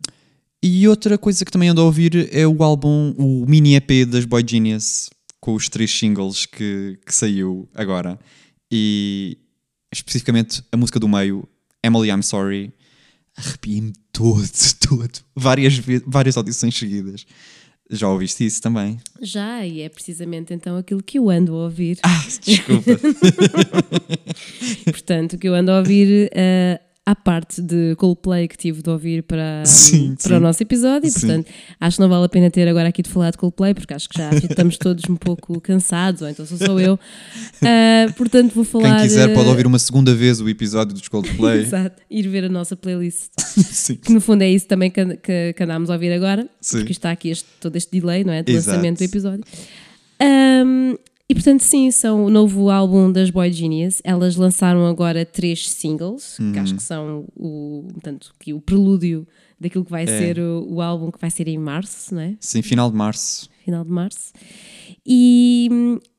e 0.63 0.87
outra 0.87 1.17
coisa 1.17 1.43
que 1.43 1.51
também 1.51 1.67
ando 1.67 1.81
a 1.81 1.83
ouvir 1.83 2.29
é 2.31 2.47
o 2.47 2.63
álbum, 2.63 3.13
o 3.17 3.45
mini 3.45 3.75
EP 3.75 4.05
das 4.07 4.23
Boy 4.23 4.45
Genius, 4.47 5.09
com 5.41 5.53
os 5.55 5.67
três 5.67 5.91
singles 5.91 6.45
que, 6.45 6.97
que 7.05 7.13
saiu 7.13 7.67
agora. 7.75 8.17
E 8.71 9.37
especificamente 9.91 10.63
a 10.71 10.77
música 10.77 11.01
do 11.01 11.09
meio, 11.09 11.45
Emily 11.83 12.09
I'm 12.09 12.23
Sorry. 12.23 12.71
arrepiei-me 13.35 13.91
todo, 14.13 14.49
todo. 14.87 15.11
Várias, 15.35 15.77
várias 16.07 16.37
audições 16.37 16.73
seguidas. 16.77 17.25
Já 17.91 18.07
ouviste 18.07 18.45
isso 18.45 18.61
também? 18.61 18.97
Já, 19.21 19.65
e 19.65 19.81
é 19.81 19.89
precisamente 19.89 20.53
então 20.53 20.77
aquilo 20.77 21.03
que 21.03 21.19
eu 21.19 21.29
ando 21.29 21.53
a 21.53 21.65
ouvir. 21.65 21.99
Ah, 22.03 22.25
desculpa. 22.41 22.91
Portanto, 24.85 25.33
o 25.33 25.37
que 25.37 25.49
eu 25.49 25.53
ando 25.53 25.71
a 25.71 25.79
ouvir, 25.79 26.29
eh, 26.33 26.79
à 27.05 27.13
parte 27.15 27.61
de 27.61 27.95
Coldplay 27.97 28.47
que 28.47 28.57
tive 28.57 28.81
de 28.81 28.89
ouvir 28.89 29.23
para, 29.23 29.63
Sim, 29.67 30.15
para 30.15 30.29
sim. 30.29 30.33
o 30.35 30.39
nosso 30.39 30.63
episódio, 30.63 31.09
Sim. 31.11 31.19
portanto, 31.19 31.51
acho 31.79 31.97
que 31.97 32.01
não 32.01 32.09
vale 32.09 32.25
a 32.25 32.29
pena 32.29 32.49
ter 32.49 32.67
agora 32.67 32.87
aqui 32.87 33.01
de 33.01 33.09
falar 33.09 33.31
de 33.31 33.37
Coldplay, 33.37 33.73
porque 33.73 33.93
acho 33.93 34.07
que 34.07 34.17
já 34.17 34.29
estamos 34.31 34.77
todos 34.77 35.03
um 35.09 35.15
pouco 35.15 35.59
cansados, 35.59 36.21
ou 36.21 36.29
então 36.29 36.45
sou 36.45 36.57
só 36.57 36.79
eu. 36.79 36.99
Ah, 37.65 38.11
portanto, 38.17 38.53
vou 38.53 38.63
falar. 38.65 38.97
Quem 38.97 39.03
quiser 39.07 39.33
pode 39.33 39.47
ouvir 39.47 39.65
uma 39.65 39.79
segunda 39.79 40.13
vez 40.13 40.41
o 40.41 40.49
episódio 40.49 40.93
dos 40.93 41.07
Coldplay. 41.07 41.61
Exato, 41.63 42.01
ir 42.09 42.27
ver 42.27 42.43
a 42.45 42.49
nossa 42.49 42.75
playlist. 42.75 43.31
Sim. 43.39 43.95
Que 43.95 44.11
no 44.11 44.19
fundo 44.19 44.41
é 44.41 44.49
isso 44.49 44.67
também 44.67 44.91
que, 44.91 45.03
que, 45.17 45.53
que 45.53 45.63
andámos 45.63 45.89
a 45.89 45.93
ouvir 45.93 46.11
agora, 46.11 46.47
Sim. 46.59 46.79
porque 46.79 46.91
está 46.91 47.11
aqui 47.11 47.29
este, 47.29 47.47
todo 47.61 47.75
este 47.77 47.99
delay, 47.99 48.23
não 48.23 48.33
é? 48.33 48.43
De 48.43 48.51
Exato. 48.51 48.71
lançamento 48.75 48.97
do 48.99 49.03
episódio. 49.03 49.43
Ahm, 50.19 50.95
e 51.33 51.35
portanto, 51.35 51.61
sim, 51.61 51.89
são 51.89 52.25
o 52.25 52.29
novo 52.29 52.69
álbum 52.69 53.11
das 53.11 53.31
Boy 53.31 53.51
Genius. 53.51 53.99
Elas 54.03 54.35
lançaram 54.35 54.85
agora 54.85 55.25
três 55.25 55.67
singles, 55.67 56.37
que 56.37 56.43
Uhum. 56.43 56.59
acho 56.61 56.75
que 56.75 56.83
são 56.83 57.25
o, 57.35 57.87
portanto, 57.91 58.31
que 58.39 58.53
o 58.53 58.61
prelúdio 58.61 59.27
daquilo 59.59 59.83
que 59.83 59.89
vai 59.89 60.03
É. 60.03 60.05
ser 60.05 60.37
o, 60.39 60.67
o 60.75 60.79
álbum 60.79 61.09
que 61.09 61.19
vai 61.19 61.31
ser 61.31 61.47
em 61.47 61.57
março, 61.57 62.13
não 62.13 62.21
é? 62.21 62.35
Sim, 62.39 62.61
final 62.61 62.91
de 62.91 62.95
março. 62.95 63.49
final 63.65 63.83
de 63.83 63.89
março. 63.89 64.31
E, 65.03 65.69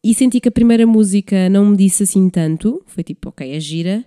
e 0.02 0.12
senti 0.14 0.40
que 0.40 0.48
a 0.48 0.52
primeira 0.52 0.84
música 0.84 1.48
não 1.48 1.64
me 1.66 1.76
disse 1.76 2.02
assim 2.02 2.28
tanto. 2.28 2.82
Foi 2.86 3.04
tipo, 3.04 3.28
ok, 3.28 3.48
é 3.54 3.60
gira. 3.60 4.04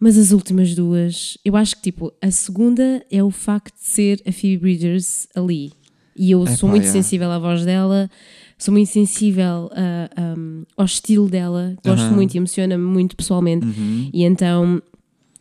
Mas 0.00 0.16
as 0.16 0.30
últimas 0.32 0.74
duas, 0.74 1.36
eu 1.44 1.54
acho 1.54 1.76
que 1.76 1.82
tipo, 1.82 2.12
a 2.22 2.30
segunda 2.30 3.04
é 3.10 3.22
o 3.22 3.30
facto 3.30 3.74
de 3.74 3.86
ser 3.88 4.22
a 4.26 4.32
Phoebe 4.32 4.58
Bridgers 4.58 5.26
ali. 5.34 5.72
E 6.18 6.30
eu 6.30 6.46
sou 6.46 6.68
muito 6.68 6.84
yeah. 6.84 7.02
sensível 7.02 7.30
à 7.30 7.38
voz 7.38 7.62
dela, 7.64 8.08
sou 8.58 8.72
muito 8.72 8.88
sensível 8.90 9.70
a- 9.72 10.34
um, 10.38 10.64
ao 10.76 10.84
estilo 10.86 11.28
dela, 11.28 11.76
gosto 11.84 12.12
muito 12.14 12.34
e 12.34 12.38
emociona-me 12.38 12.84
muito 12.84 13.16
pessoalmente. 13.16 13.66
E 14.12 14.22
então. 14.24 14.80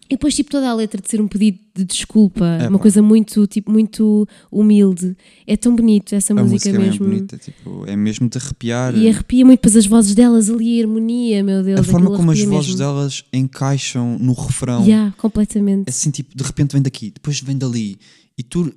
E 0.08 0.10
depois, 0.10 0.36
tipo, 0.36 0.52
toda 0.52 0.70
a 0.70 0.74
letra 0.76 1.02
de 1.02 1.10
ser 1.10 1.20
um 1.20 1.28
pedido 1.28 1.58
de 1.76 1.84
desculpa, 1.84 2.46
Epá. 2.60 2.70
uma 2.70 2.78
coisa 2.78 3.02
muito, 3.02 3.48
tipo, 3.48 3.72
muito 3.72 4.28
humilde. 4.52 5.18
É 5.48 5.58
tão 5.58 5.76
bonito 5.76 6.14
essa 6.14 6.32
A 6.32 6.36
música, 6.36 6.54
música 6.54 6.70
é 6.70 6.72
mesmo. 6.78 6.92
mesmo 6.92 7.06
bonita. 7.08 7.38
Tipo, 7.40 7.86
é 7.88 7.96
mesmo 7.96 8.30
de 8.30 8.38
arrepiar. 8.38 8.96
E 8.96 9.10
arrepia 9.10 9.44
muito, 9.44 9.58
depois 9.62 9.76
as 9.76 9.88
vozes 9.88 10.14
delas 10.14 10.48
ali, 10.48 10.80
a 10.80 10.84
harmonia, 10.84 11.44
meu 11.44 11.64
Deus. 11.64 11.80
a 11.80 11.84
forma 11.84 12.12
como 12.16 12.30
as 12.30 12.40
vozes 12.44 12.68
mesmo. 12.68 12.78
delas 12.78 13.24
encaixam 13.34 14.20
no 14.20 14.34
refrão. 14.34 14.84
Yeah, 14.86 15.12
completamente. 15.18 15.90
Assim, 15.90 16.12
tipo, 16.12 16.38
de 16.38 16.44
repente 16.44 16.74
vem 16.74 16.84
daqui, 16.84 17.10
depois 17.10 17.42
vem 17.42 17.58
dali. 17.58 17.98
E 18.38 18.44
tu, 18.44 18.72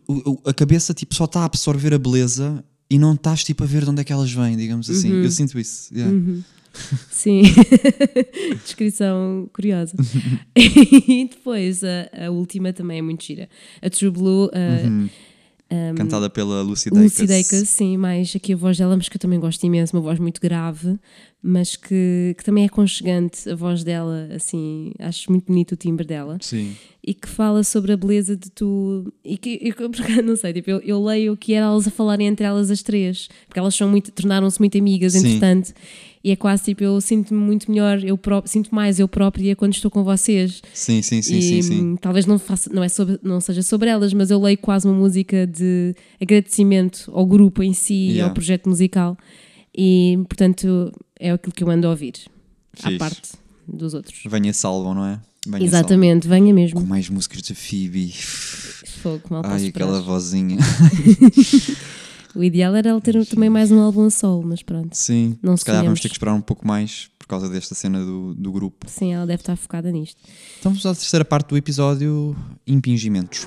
a 0.47 0.55
cabeça, 0.55 0.95
tipo, 0.95 1.15
só 1.15 1.25
está 1.27 1.41
a 1.41 1.45
absorver 1.45 1.93
a 1.93 1.99
beleza 1.99 2.65
e 2.91 2.99
não 2.99 3.15
estás, 3.15 3.45
tipo, 3.45 3.65
a 3.65 3.67
ver 3.67 3.85
de 3.85 3.91
onde 3.91 4.01
é 4.01 4.05
que 4.05 4.13
elas 4.13 4.33
vêm, 4.33 4.57
digamos 4.57 4.89
assim. 4.89 5.13
Uhum. 5.13 5.25
Eu 5.25 5.31
sinto 5.31 5.59
isso. 5.59 5.93
yeah. 5.95 6.15
Sim. 7.11 7.43
Descrição 8.65 9.49
curiosa. 9.53 9.97
e 10.57 11.29
depois 11.29 11.83
a, 11.83 12.27
a 12.27 12.31
última 12.31 12.73
também 12.73 12.99
é 12.99 13.03
muito 13.03 13.25
gira. 13.25 13.49
A 13.83 13.91
True 13.91 14.11
Blue, 14.11 14.51
a 15.71 15.95
Cantada 15.95 16.31
pela 16.31 16.63
Lucy 16.63 16.89
Dacus. 16.89 17.05
Lucy 17.05 17.27
Dacus, 17.27 17.69
sim, 17.69 17.97
mais 17.97 18.35
aqui 18.35 18.55
a 18.55 18.57
voz 18.57 18.79
dela, 18.79 18.97
mas 18.97 19.09
que 19.09 19.17
eu 19.17 19.21
também 19.21 19.39
gosto 19.39 19.63
imenso, 19.65 19.95
uma 19.95 20.03
voz 20.03 20.19
muito 20.19 20.41
grave, 20.41 20.99
mas 21.43 21.77
que, 21.77 22.35
que 22.39 22.43
também 22.45 22.65
é 22.65 22.67
aconchegante 22.67 23.49
a 23.51 23.55
voz 23.55 23.85
dela, 23.85 24.29
assim, 24.35 24.93
acho 24.99 25.31
muito 25.31 25.47
bonito 25.47 25.73
o 25.73 25.77
timbre 25.77 26.07
dela. 26.07 26.39
Sim. 26.41 26.75
e 27.07 27.15
que 27.15 27.29
fala 27.29 27.63
sobre 27.63 27.93
a 27.93 27.97
beleza 27.97 28.37
de 28.37 28.51
tu. 28.51 29.13
E 29.25 29.37
que 29.37 29.61
eu, 29.63 29.73
por 29.91 30.01
acaso, 30.01 30.23
não 30.23 30.37
sei, 30.37 30.53
tipo, 30.55 30.71
eu, 30.71 30.81
eu 30.81 31.05
leio 31.05 31.35
o 31.35 31.37
que 31.37 31.53
era 31.53 31.67
elas 31.67 31.87
a 31.87 31.91
falarem 31.91 32.27
entre 32.27 32.47
elas 32.47 32.71
as 32.71 32.83
três, 32.83 33.29
porque 33.47 33.59
elas 33.59 33.75
são 33.75 33.89
muito, 33.89 34.11
tornaram-se 34.11 34.59
muito 34.59 34.77
amigas, 34.79 35.13
Sim. 35.13 35.21
entretanto, 35.21 35.75
e 36.23 36.31
é 36.31 36.37
quase 36.37 36.65
tipo, 36.65 36.83
eu 36.83 37.01
sinto-me 37.01 37.41
muito 37.41 37.71
melhor, 37.71 38.03
eu 38.03 38.19
sinto 38.45 38.75
mais 38.75 38.99
eu 38.99 39.07
própria 39.09 39.55
quando 39.57 39.75
estou 39.75 39.91
com 39.91 40.03
vocês. 40.05 40.61
Sim, 40.75 41.01
sim, 41.03 41.23
sim, 41.23 41.39
e 41.39 41.43
sim, 41.43 41.63
sim. 41.63 41.81
hum, 41.83 41.97
talvez 41.97 42.27
não, 42.27 42.39
faça, 42.39 42.69
não, 42.73 42.83
é 42.83 42.89
sobre, 42.89 43.19
não 43.23 43.41
seja 43.41 43.63
sobre 43.63 43.89
elas, 43.89 44.13
mas 44.13 44.31
eu 44.31 44.41
leio 44.41 44.59
quase 44.59 44.87
uma 44.87 44.95
música 44.97 45.47
de 45.47 45.95
agradecimento 46.21 47.11
ao 47.15 47.25
grupo 47.27 47.63
em 47.63 47.73
si 47.73 47.95
e 47.95 48.09
Yeah. 48.09 48.29
ao 48.31 48.35
projeto 48.35 48.69
musical, 48.69 49.17
e 49.77 50.19
portanto 50.29 50.93
é 51.19 51.31
aquilo 51.31 51.53
que 51.53 51.63
eu 51.63 51.71
ando 51.71 51.87
a 51.87 51.91
ouvir, 51.91 52.15
à 52.83 52.89
Fixe. 52.89 52.99
parte 52.99 53.33
dos 53.67 53.95
outros. 53.95 54.21
Venha 54.27 54.53
salvam, 54.53 54.95
não 54.95 55.05
é? 55.05 55.21
Venha 55.47 55.65
Exatamente, 55.65 56.27
venha 56.27 56.41
salvam. 56.41 56.55
mesmo. 56.55 56.81
Com 56.81 56.87
mais 56.87 57.09
músicas 57.09 57.43
de 57.43 57.55
Phoebe. 57.55 58.13
Fogo, 59.03 59.23
mal 59.31 59.43
Ai, 59.45 59.67
aquela 59.69 60.01
vozinha. 60.01 60.57
O 62.39 62.45
ideal 62.45 62.77
era 62.77 62.91
ele 62.91 63.01
ter 63.01 63.27
também 63.27 63.51
mais 63.51 63.73
um 63.73 63.81
álbum 63.81 64.07
a 64.07 64.11
solo, 64.11 64.45
mas 64.47 64.63
pronto. 64.63 64.97
Sim. 64.97 65.37
Não 65.43 65.57
Se 65.57 65.65
calhar 65.65 65.83
vamos 65.83 65.99
ter 65.99 66.09
que 66.09 66.15
esperar 66.15 66.35
um 66.35 66.41
pouco 66.41 66.65
mais 66.65 67.11
por 67.19 67.27
causa 67.27 67.49
desta 67.49 67.75
cena 67.75 67.99
do, 68.05 68.33
do 68.33 68.53
grupo. 68.53 68.89
Sim, 68.89 69.13
ela 69.13 69.27
deve 69.27 69.43
estar 69.43 69.57
focada 69.57 69.91
nisto. 69.91 70.23
Então 70.61 70.71
vamos 70.71 70.87
à 70.87 70.95
terceira 70.95 71.25
parte 71.25 71.49
do 71.49 71.57
episódio: 71.57 72.37
impingimentos. 72.65 73.45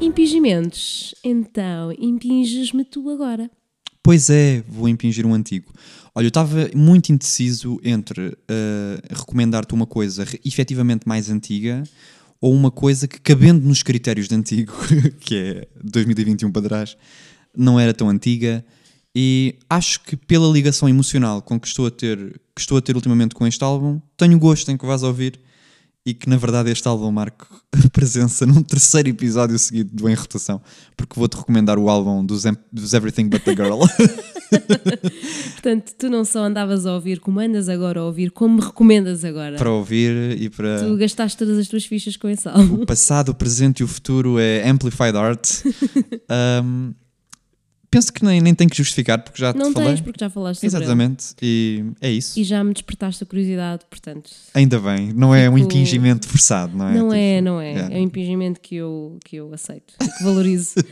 Impingimentos. 0.00 1.14
Então, 1.22 1.92
impinges-me 1.98 2.86
tu 2.86 3.10
agora. 3.10 3.50
Pois 4.04 4.28
é, 4.28 4.62
vou 4.68 4.86
impingir 4.86 5.24
um 5.24 5.32
antigo. 5.32 5.72
Olha, 6.14 6.26
eu 6.26 6.28
estava 6.28 6.68
muito 6.76 7.10
indeciso 7.10 7.80
entre 7.82 8.36
eh, 8.46 9.00
recomendar-te 9.10 9.72
uma 9.72 9.86
coisa 9.86 10.26
efetivamente 10.44 11.08
mais 11.08 11.30
antiga 11.30 11.82
ou 12.38 12.52
uma 12.52 12.70
coisa 12.70 13.08
que, 13.08 13.18
cabendo 13.18 13.66
nos 13.66 13.82
critérios 13.82 14.28
de 14.28 14.34
antigo, 14.34 14.74
que 15.20 15.36
é 15.36 15.68
2021 15.82 16.52
para 16.52 16.60
trás, 16.60 16.98
não 17.56 17.80
era 17.80 17.94
tão 17.94 18.10
antiga. 18.10 18.62
E 19.16 19.54
acho 19.70 20.00
que 20.02 20.16
pela 20.16 20.52
ligação 20.52 20.86
emocional 20.86 21.40
com 21.40 21.58
que 21.58 21.66
estou 21.66 21.86
a 21.86 21.90
ter, 21.90 22.18
que 22.54 22.60
estou 22.60 22.76
a 22.76 22.82
ter 22.82 22.94
ultimamente 22.94 23.34
com 23.34 23.46
este 23.46 23.64
álbum, 23.64 24.02
tenho 24.18 24.38
gosto 24.38 24.70
em 24.70 24.76
que 24.76 24.84
vás 24.84 25.02
ouvir 25.02 25.40
e 26.06 26.12
que 26.12 26.28
na 26.28 26.36
verdade 26.36 26.70
este 26.70 26.86
álbum 26.86 27.10
marca 27.10 27.46
a 27.72 27.88
presença 27.90 28.44
num 28.44 28.62
terceiro 28.62 29.08
episódio 29.08 29.58
seguido 29.58 29.90
do 29.94 30.08
Em 30.08 30.14
Rotação, 30.14 30.60
porque 30.96 31.18
vou-te 31.18 31.36
recomendar 31.36 31.78
o 31.78 31.88
álbum 31.88 32.24
dos, 32.24 32.44
Em- 32.44 32.56
dos 32.72 32.92
Everything 32.92 33.28
But 33.28 33.42
The 33.42 33.54
Girl. 33.56 33.80
Portanto, 35.54 35.92
tu 35.98 36.08
não 36.10 36.24
só 36.24 36.44
andavas 36.44 36.86
a 36.86 36.94
ouvir 36.94 37.20
como 37.20 37.40
andas 37.40 37.68
agora 37.68 38.00
a 38.00 38.04
ouvir, 38.04 38.30
como 38.30 38.56
me 38.56 38.60
recomendas 38.60 39.24
agora. 39.24 39.56
para 39.56 39.70
ouvir 39.70 40.40
e 40.40 40.48
para. 40.50 40.80
Tu 40.84 40.96
gastaste 40.96 41.38
todas 41.38 41.58
as 41.58 41.68
tuas 41.68 41.84
fichas 41.84 42.16
com 42.16 42.28
esse 42.28 42.46
álbum. 42.48 42.82
O 42.82 42.86
passado, 42.86 43.30
o 43.30 43.34
presente 43.34 43.80
e 43.80 43.84
o 43.84 43.88
futuro 43.88 44.38
é 44.38 44.68
Amplified 44.68 45.16
Art. 45.16 45.48
Um, 46.64 46.94
penso 47.94 48.12
que 48.12 48.24
nem, 48.24 48.40
nem 48.40 48.52
tenho 48.54 48.68
que 48.68 48.76
justificar, 48.76 49.22
porque 49.22 49.40
já 49.40 49.52
te 49.52 49.58
Não 49.58 49.72
falei. 49.72 49.90
tens, 49.90 50.00
porque 50.00 50.18
já 50.18 50.28
falaste 50.28 50.60
sobre 50.60 50.76
ele. 50.76 50.84
Exatamente, 50.84 51.34
e 51.40 51.84
é 52.00 52.10
isso. 52.10 52.36
E 52.38 52.42
já 52.42 52.64
me 52.64 52.72
despertaste 52.72 53.22
a 53.22 53.26
curiosidade, 53.26 53.84
portanto. 53.88 54.30
Ainda 54.52 54.80
bem, 54.80 55.12
não 55.12 55.32
é 55.32 55.48
um 55.48 55.56
impingimento 55.56 56.26
forçado, 56.26 56.76
não 56.76 56.88
é? 56.88 56.94
Não 56.94 57.12
é, 57.12 57.36
Tipo, 57.36 57.44
não 57.44 57.60
é. 57.60 57.72
yeah. 57.72 57.94
É 57.94 57.98
um 57.98 58.02
impingimento 58.02 58.60
que 58.60 58.74
eu, 58.74 59.18
que 59.24 59.36
eu 59.36 59.54
aceito 59.54 59.94
que 59.98 60.24
valorizo. 60.24 60.74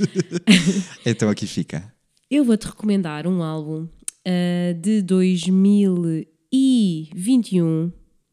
Então 1.04 1.28
aqui 1.28 1.46
fica. 1.46 1.92
Eu 2.30 2.44
vou-te 2.44 2.66
recomendar 2.66 3.26
um 3.26 3.42
álbum 3.42 3.88
ah, 4.24 4.72
de 4.80 5.02
2021, 5.02 7.92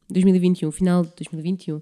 2021, 0.10 0.72
final 0.72 1.04
de 1.04 1.10
2021, 1.18 1.82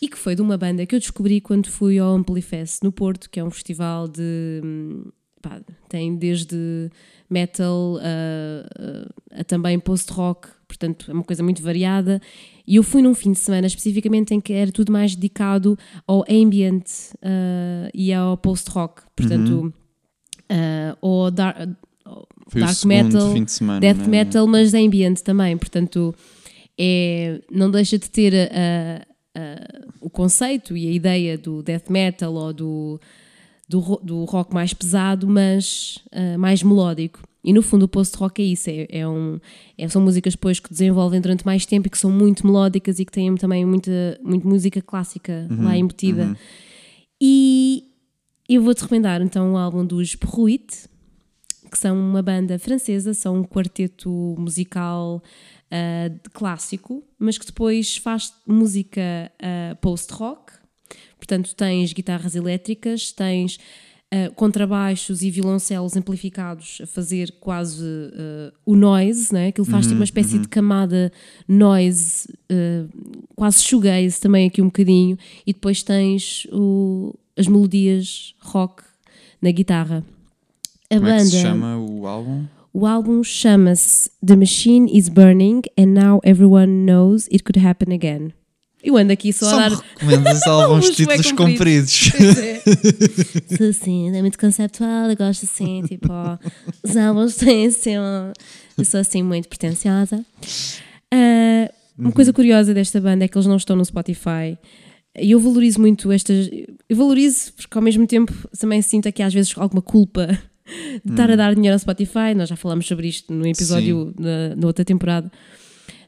e 0.00 0.08
que 0.08 0.16
foi 0.16 0.34
de 0.34 0.40
uma 0.40 0.56
banda 0.56 0.86
que 0.86 0.94
eu 0.94 0.98
descobri 0.98 1.42
quando 1.42 1.70
fui 1.70 1.98
ao 1.98 2.14
Amplifest 2.14 2.82
no 2.82 2.90
Porto, 2.90 3.28
que 3.28 3.38
é 3.38 3.44
um 3.44 3.50
festival 3.50 4.08
de. 4.08 4.62
Pá, 5.48 5.60
tem 5.88 6.16
desde 6.16 6.90
metal 7.28 7.98
a, 7.98 9.38
a- 9.38 9.40
a 9.40 9.44
também 9.44 9.78
post-rock, 9.78 10.48
portanto 10.66 11.10
é 11.10 11.12
uma 11.14 11.22
coisa 11.24 11.42
muito 11.42 11.62
variada. 11.62 12.20
E 12.66 12.76
eu 12.76 12.82
fui 12.82 13.02
num 13.02 13.14
fim 13.14 13.32
de 13.32 13.38
semana 13.38 13.66
especificamente 13.66 14.32
em 14.34 14.40
que 14.40 14.52
era 14.52 14.72
tudo 14.72 14.90
mais 14.90 15.14
dedicado 15.14 15.78
ao 16.06 16.24
ambient 16.28 16.84
ah, 17.22 17.90
e 17.92 18.12
ao 18.12 18.36
post-rock, 18.36 19.02
portanto. 19.14 19.72
ah, 20.48 20.96
ou 21.00 21.30
dar, 21.30 21.68
ou 22.06 22.26
Foi 22.48 22.62
o 22.62 22.64
dark 22.64 22.84
metal, 22.84 23.34
de 23.34 23.50
semana. 23.52 23.80
death 23.80 23.98
né? 23.98 24.06
metal, 24.08 24.46
mas 24.46 24.72
ambient 24.74 25.20
também. 25.22 25.56
Portanto, 25.58 26.14
é, 26.78 27.40
não 27.50 27.70
deixa 27.70 27.98
de 27.98 28.10
ter 28.10 28.32
o 30.00 30.08
conceito 30.10 30.76
e 30.76 30.86
a 30.88 30.90
ideia 30.92 31.36
do 31.36 31.62
death 31.62 31.88
metal 31.90 32.32
ou 32.34 32.52
do, 32.52 33.00
do, 33.68 33.80
do 34.02 34.24
rock 34.24 34.52
mais 34.52 34.72
pesado, 34.74 35.26
mas 35.26 35.98
ah, 36.12 36.36
mais 36.38 36.62
melódico. 36.62 37.20
E 37.42 37.52
no 37.52 37.60
fundo 37.60 37.82
o 37.84 37.88
post-rock 37.88 38.40
é 38.40 38.44
isso, 38.46 38.70
é, 38.70 38.86
é 38.90 39.06
um, 39.08 39.38
é- 39.76 39.86
são 39.88 40.00
músicas 40.00 40.32
depois 40.32 40.58
que 40.58 40.70
desenvolvem 40.70 41.20
durante 41.20 41.44
mais 41.44 41.66
tempo 41.66 41.86
e 41.86 41.90
que 41.90 41.98
são 41.98 42.10
muito 42.10 42.46
melódicas 42.46 42.98
e 42.98 43.04
que 43.04 43.12
têm 43.12 43.34
também 43.36 43.66
muita, 43.66 44.18
muita 44.22 44.48
música 44.48 44.80
clássica 44.80 45.46
lá 45.62 45.76
embutida. 45.76 46.36
E 47.20 47.84
eu 48.48 48.62
vou-te 48.62 48.80
recomendar 48.82 49.20
então 49.20 49.52
o 49.52 49.56
álbum 49.58 49.84
dos 49.84 50.14
Pruit, 50.14 50.88
que 51.70 51.78
são 51.78 51.98
uma 51.98 52.22
banda 52.22 52.58
francesa, 52.58 53.12
são 53.14 53.36
um 53.40 53.44
quarteto 53.44 54.10
musical 54.38 55.22
de 56.22 56.30
clássico, 56.30 57.02
mas 57.18 57.36
que 57.36 57.44
depois 57.46 57.96
faz 57.96 58.32
música 58.46 59.00
ah, 59.42 59.74
post-rock. 59.80 60.52
Portanto, 61.18 61.54
tens 61.54 61.92
guitarras 61.92 62.34
elétricas, 62.34 63.12
tens 63.12 63.58
ah, 64.10 64.30
contrabaixos 64.34 65.22
e 65.22 65.30
violoncelos 65.30 65.96
amplificados 65.96 66.78
a 66.82 66.86
fazer 66.86 67.32
quase 67.40 67.84
ah, 68.14 68.52
o 68.66 68.76
noise, 68.76 69.32
né? 69.32 69.48
aquilo 69.48 69.66
faz 69.66 69.86
tipo 69.86 69.96
uma 69.96 70.04
espécie 70.04 70.38
de 70.38 70.48
camada 70.48 71.10
noise, 71.48 72.28
ah, 72.50 72.86
quase 73.34 73.62
shoegaze 73.62 74.20
também 74.20 74.46
aqui 74.46 74.60
um 74.62 74.66
bocadinho, 74.66 75.16
e 75.46 75.52
depois 75.52 75.82
tens 75.82 76.46
o- 76.52 77.14
as 77.36 77.46
melodias 77.48 78.34
rock 78.40 78.82
na 79.42 79.50
guitarra. 79.50 80.04
A 80.90 80.96
Como 80.96 81.08
é 81.08 81.10
banda, 81.12 81.24
que 81.24 81.30
se 81.30 81.40
chama 81.42 81.76
o 81.78 82.06
álbum? 82.06 82.44
o 82.72 82.86
álbum 82.86 83.22
chama-se 83.24 84.10
The 84.24 84.36
Machine 84.36 84.96
is 84.96 85.08
Burning 85.08 85.62
and 85.78 85.86
Now 85.94 86.20
Everyone 86.24 86.84
Knows 86.86 87.26
It 87.32 87.42
Could 87.42 87.58
Happen 87.66 87.92
Again. 87.94 88.32
Eu 88.84 88.98
ando 88.98 89.12
aqui 89.12 89.32
só, 89.32 89.48
Só 89.48 89.56
a 89.58 89.68
dar. 89.70 89.78
recomendas 89.78 90.42
alguns 90.46 90.90
títulos 90.90 91.32
compridos. 91.32 92.10
compridos. 92.10 92.38
É. 92.38 92.60
Sou 93.56 93.68
assim, 93.70 94.14
é 94.14 94.20
muito 94.20 94.38
conceptual, 94.38 95.10
eu 95.10 95.16
gosto 95.16 95.44
assim, 95.44 95.82
tipo, 95.88 96.08
ó, 96.12 96.36
os 96.82 96.94
álbuns 96.96 97.34
têm 97.40 97.66
assim, 97.66 97.94
eu 98.76 98.84
sou 98.84 99.00
assim 99.00 99.22
muito 99.22 99.48
pretenciosa. 99.48 100.24
Ah, 101.12 101.70
uma 101.98 102.12
coisa 102.12 102.32
curiosa 102.32 102.74
desta 102.74 103.00
banda 103.00 103.24
é 103.24 103.28
que 103.28 103.36
eles 103.38 103.46
não 103.46 103.56
estão 103.56 103.74
no 103.74 103.84
Spotify. 103.84 104.58
E 105.16 105.30
eu 105.30 105.38
valorizo 105.38 105.80
muito 105.80 106.10
estas. 106.10 106.50
Eu 106.88 106.96
valorizo 106.96 107.52
porque 107.52 107.78
ao 107.78 107.82
mesmo 107.82 108.06
tempo 108.06 108.32
também 108.58 108.82
sinto 108.82 109.08
aqui 109.08 109.22
às 109.22 109.32
vezes 109.32 109.54
alguma 109.56 109.80
culpa 109.80 110.26
de 111.04 111.12
estar 111.12 111.30
a 111.30 111.36
dar 111.36 111.54
dinheiro 111.54 111.74
ao 111.74 111.78
Spotify. 111.78 112.34
Nós 112.36 112.48
já 112.48 112.56
falámos 112.56 112.86
sobre 112.86 113.06
isto 113.06 113.32
no 113.32 113.46
episódio 113.46 114.12
na, 114.18 114.56
na 114.56 114.66
outra 114.66 114.84
temporada. 114.84 115.30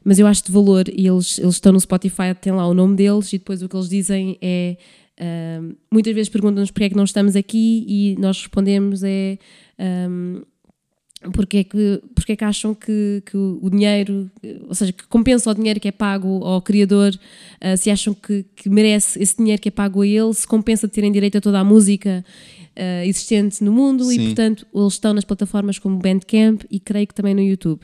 Mas 0.07 0.19
eu 0.19 0.25
acho 0.25 0.45
de 0.45 0.53
valor 0.53 0.85
e 0.87 1.05
eles, 1.05 1.37
eles 1.37 1.55
estão 1.55 1.73
no 1.73 1.79
Spotify, 1.81 2.33
tem 2.39 2.53
lá 2.53 2.65
o 2.65 2.73
nome 2.73 2.95
deles 2.95 3.33
e 3.33 3.37
depois 3.37 3.61
o 3.61 3.67
que 3.67 3.75
eles 3.75 3.89
dizem 3.89 4.37
é. 4.41 4.77
ahm, 5.19 5.73
muitas 5.91 6.15
vezes 6.15 6.29
perguntam-nos 6.29 6.71
porque 6.71 6.85
é 6.85 6.89
que 6.89 6.95
não 6.95 7.03
estamos 7.03 7.35
aqui 7.35 7.83
e 7.85 8.15
nós 8.17 8.37
respondemos 8.37 9.03
é. 9.03 9.37
ahm, 9.77 10.43
porque 11.33 11.57
é 11.57 11.63
que, 11.63 12.01
porque 12.13 12.33
é 12.33 12.35
que 12.35 12.43
acham 12.43 12.75
que, 12.75 13.23
que 13.25 13.35
o 13.35 13.69
dinheiro, 13.69 14.29
ou 14.67 14.75
seja, 14.75 14.91
que 14.91 15.05
compensa 15.07 15.49
o 15.49 15.53
dinheiro 15.53 15.79
que 15.79 15.87
é 15.87 15.91
pago 15.91 16.43
ao 16.43 16.61
criador, 16.61 17.11
ah, 17.59 17.75
se 17.75 17.89
acham 17.89 18.13
que, 18.13 18.45
que 18.55 18.69
merece 18.69 19.21
esse 19.21 19.35
dinheiro 19.35 19.61
que 19.61 19.69
é 19.69 19.71
pago 19.71 20.01
a 20.01 20.07
ele, 20.07 20.33
se 20.33 20.45
compensa 20.45 20.87
terem 20.87 21.11
direito 21.11 21.39
a 21.39 21.41
toda 21.41 21.59
a 21.59 21.63
música 21.63 22.23
ah, 22.75 23.05
existente 23.05 23.63
no 23.63 23.71
mundo 23.71 24.11
e, 24.11 24.15
Sim. 24.15 24.25
portanto, 24.27 24.67
eles 24.73 24.93
estão 24.93 25.13
nas 25.13 25.25
plataformas 25.25 25.79
como 25.79 25.97
Bandcamp 25.97 26.63
e 26.69 26.79
creio 26.79 27.07
que 27.07 27.15
também 27.15 27.33
no 27.33 27.41
YouTube. 27.41 27.81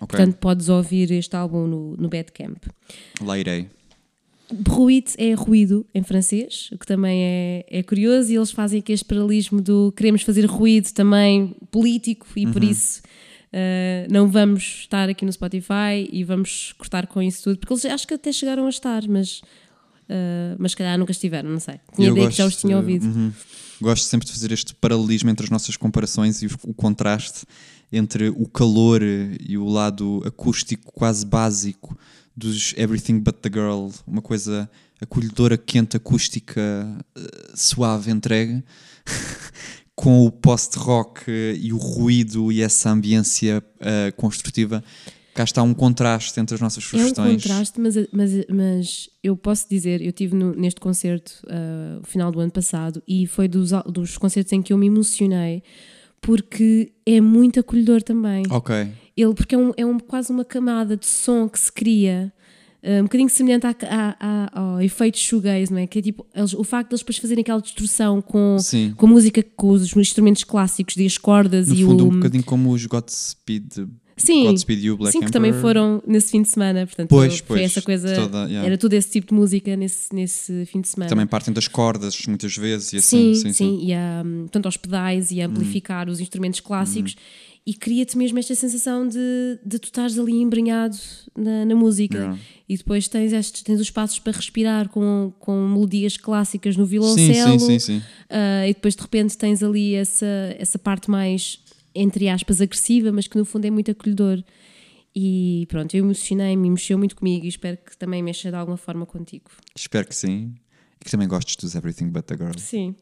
Ok, 0.00 0.06
Portanto, 0.06 0.36
podes 0.36 0.68
ouvir 0.68 1.10
este 1.10 1.34
álbum 1.34 1.66
no, 1.66 1.96
no 1.96 2.08
Bandcamp. 2.08 2.62
lá 3.20 3.36
irei. 3.38 3.68
Bruit 4.52 5.14
é 5.18 5.32
ruído 5.34 5.84
em 5.94 6.02
francês, 6.02 6.68
o 6.72 6.78
que 6.78 6.86
também 6.86 7.22
é, 7.22 7.66
é 7.68 7.82
curioso, 7.82 8.30
e 8.30 8.36
eles 8.36 8.50
fazem 8.50 8.78
aqui 8.78 8.92
este 8.92 9.04
paralelismo 9.04 9.60
do 9.60 9.92
queremos 9.96 10.22
fazer 10.22 10.46
ruído 10.46 10.92
também 10.92 11.56
político 11.70 12.26
e 12.36 12.46
por 12.46 12.62
isso 12.62 13.00
uh, 13.52 14.12
não 14.12 14.28
vamos 14.28 14.62
estar 14.80 15.08
aqui 15.08 15.24
no 15.24 15.32
Spotify 15.32 16.08
e 16.12 16.22
vamos 16.22 16.72
cortar 16.78 17.06
com 17.06 17.20
isso 17.20 17.42
tudo, 17.42 17.58
porque 17.58 17.72
eles 17.72 17.84
acho 17.86 18.06
que 18.06 18.14
até 18.14 18.32
chegaram 18.32 18.66
a 18.66 18.70
estar, 18.70 19.06
mas, 19.08 19.40
uh, 20.08 20.56
mas 20.58 20.72
se 20.72 20.76
calhar 20.76 20.96
nunca 20.96 21.12
estiveram, 21.12 21.50
não 21.50 21.60
sei. 21.60 21.80
Tinha 21.94 22.08
Eu 22.08 22.12
ideia 22.12 22.28
que 22.28 22.36
já 22.36 22.46
os 22.46 22.56
tinha 22.56 22.76
ouvido. 22.76 23.04
uhum. 23.04 23.32
Gosto 23.80 24.04
sempre 24.04 24.26
de 24.26 24.32
fazer 24.32 24.52
este 24.52 24.74
paralelismo 24.74 25.28
entre 25.28 25.44
as 25.44 25.50
nossas 25.50 25.76
comparações 25.76 26.40
e 26.40 26.46
o 26.46 26.72
contraste 26.72 27.44
entre 27.92 28.30
o 28.30 28.46
calor 28.48 29.02
e 29.02 29.58
o 29.58 29.66
lado 29.66 30.22
acústico 30.24 30.90
quase 30.92 31.26
básico 31.26 31.96
dos 32.36 32.74
Everything 32.76 33.18
But 33.20 33.36
The 33.40 33.48
Girl, 33.48 33.88
uma 34.06 34.20
coisa 34.20 34.68
acolhedora, 35.00 35.56
quente, 35.56 35.96
acústica, 35.96 36.60
eh, 37.16 37.52
suave, 37.54 38.10
entregue, 38.10 38.62
com 39.94 40.26
o 40.26 40.30
post-rock 40.30 41.22
eh, 41.28 41.54
e 41.58 41.72
o 41.72 41.78
ruído 41.78 42.52
e 42.52 42.60
essa 42.60 42.90
ambiência 42.90 43.62
eh, 43.80 44.10
construtiva. 44.12 44.84
Cá 45.34 45.44
está 45.44 45.62
um 45.62 45.74
contraste 45.74 46.40
entre 46.40 46.54
as 46.54 46.60
nossas 46.60 46.82
É 46.82 46.86
um 46.86 46.90
sugestões. 46.90 47.42
contraste, 47.42 47.78
mas, 47.78 47.94
mas, 48.10 48.32
mas 48.48 49.10
eu 49.22 49.36
posso 49.36 49.68
dizer, 49.68 50.00
eu 50.00 50.08
estive 50.08 50.34
neste 50.34 50.80
concerto 50.80 51.42
uh, 51.44 52.00
o 52.00 52.06
final 52.06 52.32
do 52.32 52.40
ano 52.40 52.50
passado 52.50 53.02
e 53.06 53.26
foi 53.26 53.46
dos, 53.46 53.70
dos 53.84 54.16
concertos 54.16 54.50
em 54.54 54.62
que 54.62 54.72
eu 54.72 54.78
me 54.78 54.86
emocionei 54.86 55.62
porque 56.20 56.92
é 57.04 57.20
muito 57.20 57.60
acolhedor 57.60 58.02
também. 58.02 58.44
Ok. 58.50 58.74
Ele, 59.16 59.34
porque 59.34 59.54
é, 59.54 59.58
um, 59.58 59.72
é 59.76 59.86
um- 59.86 59.98
quase 59.98 60.30
uma 60.30 60.44
camada 60.44 60.96
de 60.96 61.06
som 61.06 61.48
que 61.48 61.58
se 61.58 61.72
cria, 61.72 62.32
uh, 62.82 63.00
um 63.00 63.04
bocadinho 63.04 63.30
semelhante 63.30 63.66
à- 63.66 63.74
à- 63.88 64.16
à- 64.20 64.60
ao 64.60 64.80
efeito 64.82 65.18
shoegaze, 65.18 65.72
não 65.72 65.78
é? 65.78 65.86
Que 65.86 66.00
é 66.00 66.02
tipo, 66.02 66.26
eles- 66.34 66.52
o 66.52 66.62
facto 66.64 66.88
de 66.90 66.94
eles 66.94 67.00
depois 67.00 67.16
fazerem 67.18 67.42
aquela 67.42 67.60
distorção 67.62 68.20
com, 68.20 68.58
Sim. 68.58 68.92
com 68.96 69.06
a 69.06 69.08
música, 69.08 69.42
com 69.56 69.68
os 69.70 69.96
instrumentos 69.96 70.44
clássicos 70.44 70.94
de 70.94 71.06
as 71.06 71.16
cordas 71.16 71.68
No 71.68 71.74
e 71.74 71.84
fundo, 71.84 72.04
o... 72.04 72.08
um 72.08 72.14
bocadinho 72.16 72.44
como 72.44 72.70
os 72.72 72.84
Godspeed, 72.84 73.86
Sim, 74.16 74.44
Godspeed 74.46 74.82
You, 74.84 74.96
Black 74.96 75.12
sim, 75.12 75.18
que 75.20 75.26
Emperor. 75.26 75.32
também 75.32 75.52
foram 75.60 76.02
nesse 76.06 76.30
fim 76.30 76.40
de 76.42 76.48
semana, 76.48 76.86
portanto 76.86 77.08
Pois, 77.10 77.38
foi 77.38 77.46
pois, 77.58 77.60
essa 77.62 77.82
coisa, 77.82 78.14
toda, 78.14 78.44
yeah. 78.46 78.64
era 78.66 78.78
todo 78.78 78.94
esse 78.94 79.10
tipo 79.10 79.28
de 79.28 79.34
música 79.34 79.76
nesse, 79.76 80.14
nesse 80.14 80.64
fim 80.66 80.80
de 80.80 80.88
semana. 80.88 81.08
Também 81.10 81.26
partem 81.26 81.52
das 81.52 81.68
cordas, 81.68 82.18
muitas 82.26 82.56
vezes, 82.56 82.92
e 82.94 83.02
sim, 83.02 83.32
assim. 83.32 83.34
sim, 83.34 83.52
Sim, 83.52 83.52
sim. 83.52 83.86
e 83.86 83.92
a, 83.92 84.22
portanto 84.40 84.66
aos 84.66 84.76
pedais 84.78 85.30
e 85.30 85.42
a 85.42 85.46
amplificar 85.46 86.08
os 86.08 86.18
instrumentos 86.18 86.60
clássicos 86.60 87.14
e 87.68 87.74
cria-te 87.74 88.16
mesmo 88.16 88.38
esta 88.38 88.54
sensação 88.54 89.08
de, 89.08 89.58
de 89.66 89.78
tu 89.80 89.86
estares 89.86 90.16
ali 90.18 90.40
embrenhado 90.40 90.96
na, 91.36 91.64
na 91.64 91.74
música 91.74 92.16
Yeah. 92.16 92.38
e 92.68 92.76
depois 92.76 93.08
tens, 93.08 93.32
estes, 93.32 93.62
tens 93.62 93.80
os 93.80 93.90
passos 93.90 94.18
para 94.20 94.32
respirar 94.32 94.88
com, 94.88 95.32
com 95.40 95.68
melodias 95.68 96.16
clássicas 96.16 96.76
no 96.76 96.84
Sim, 96.84 96.90
violoncelo 96.90 97.58
sim, 97.60 97.66
sim, 97.66 97.78
sim. 97.78 98.02
ah, 98.30 98.66
e 98.68 98.72
depois 98.72 98.94
de 98.94 99.02
repente 99.02 99.36
tens 99.36 99.62
ali 99.64 99.94
essa, 99.94 100.26
essa 100.58 100.78
parte 100.78 101.10
mais, 101.10 101.58
entre 101.96 102.28
aspas, 102.28 102.60
agressiva, 102.60 103.10
mas 103.12 103.26
que 103.26 103.36
no 103.36 103.44
fundo 103.44 103.64
é 103.66 103.70
muito 103.70 103.90
acolhedor. 103.90 104.42
E 105.14 105.66
pronto, 105.70 105.94
eu 105.96 106.04
emocionei-me, 106.04 106.68
mexeu 106.70 106.98
muito 106.98 107.16
comigo 107.16 107.44
e 107.46 107.48
espero 107.48 107.78
que 107.78 107.96
também 107.96 108.22
mexa 108.22 108.50
de 108.50 108.56
alguma 108.56 108.76
forma 108.76 109.06
contigo. 109.06 109.50
Espero 109.74 110.06
que 110.06 110.14
sim. 110.14 110.54
E 111.00 111.04
que 111.04 111.10
também 111.10 111.26
gostes 111.26 111.56
dos 111.56 111.74
Everything 111.74 112.08
But 112.10 112.24
The 112.24 112.36
Girl. 112.36 112.52
Sim. 112.58 112.94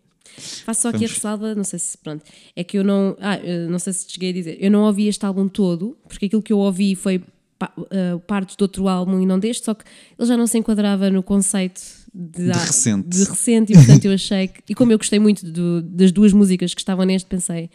Faço 0.64 0.82
só 0.82 0.88
aqui 0.88 0.96
a 0.96 1.00
Vamos- 1.00 1.12
ressalva, 1.12 1.54
não 1.54 1.64
sei 1.64 1.78
se, 1.78 1.98
pronto, 1.98 2.24
é 2.56 2.64
que 2.64 2.78
eu 2.78 2.84
não, 2.84 3.16
ah, 3.20 3.38
não 3.68 3.78
sei 3.78 3.92
se 3.92 4.06
te 4.06 4.14
cheguei 4.14 4.30
a 4.30 4.32
dizer, 4.32 4.56
eu 4.58 4.70
não 4.70 4.82
ouvi 4.84 5.06
este 5.06 5.24
álbum 5.26 5.46
todo, 5.48 5.96
porque 6.08 6.26
aquilo 6.26 6.42
que 6.42 6.52
eu 6.52 6.58
ouvi 6.58 6.94
foi 6.94 7.22
pa, 7.58 7.72
ah, 7.76 8.18
partes 8.26 8.56
de 8.56 8.62
outro 8.64 8.88
álbum 8.88 9.20
e 9.20 9.26
não 9.26 9.38
deste, 9.38 9.64
só 9.64 9.74
que 9.74 9.84
ele 10.18 10.26
já 10.26 10.36
não 10.36 10.46
se 10.46 10.56
enquadrava 10.56 11.10
no 11.10 11.22
conceito 11.22 11.80
de, 12.14 12.44
De 12.46 12.52
recente. 12.52 13.08
de 13.08 13.24
recente 13.24 13.72
e 13.72 13.76
portanto 13.76 14.04
eu 14.06 14.12
achei 14.12 14.48
que, 14.48 14.60
e 14.70 14.74
como 14.74 14.92
eu 14.92 14.98
gostei 14.98 15.18
muito 15.18 15.44
do- 15.50 15.82
das 15.82 16.10
duas 16.10 16.32
músicas 16.32 16.72
que 16.72 16.80
estavam 16.80 17.04
neste, 17.04 17.26
pensei, 17.28 17.68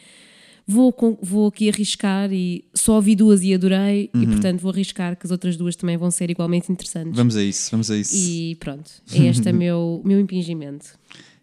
vou, 0.70 1.18
vou 1.20 1.48
aqui 1.48 1.68
arriscar 1.68 2.32
e 2.32 2.64
só 2.74 2.94
ouvi 2.94 3.16
duas 3.16 3.42
e 3.42 3.52
adorei 3.52 4.10
Uhum. 4.14 4.22
e 4.22 4.26
portanto 4.26 4.60
vou 4.60 4.70
arriscar 4.70 5.16
que 5.16 5.26
as 5.26 5.30
outras 5.30 5.56
duas 5.56 5.74
também 5.76 5.96
vão 5.96 6.10
ser 6.10 6.30
igualmente 6.30 6.70
interessantes. 6.70 7.16
Vamos 7.16 7.36
a 7.36 7.42
isso, 7.42 7.70
vamos 7.70 7.90
a 7.90 7.96
isso. 7.96 8.14
E 8.14 8.54
pronto, 8.56 8.90
é 9.12 9.26
este 9.26 9.48
o 9.48 9.54
meu, 9.54 10.00
meu 10.04 10.20
impingimento. 10.20 10.86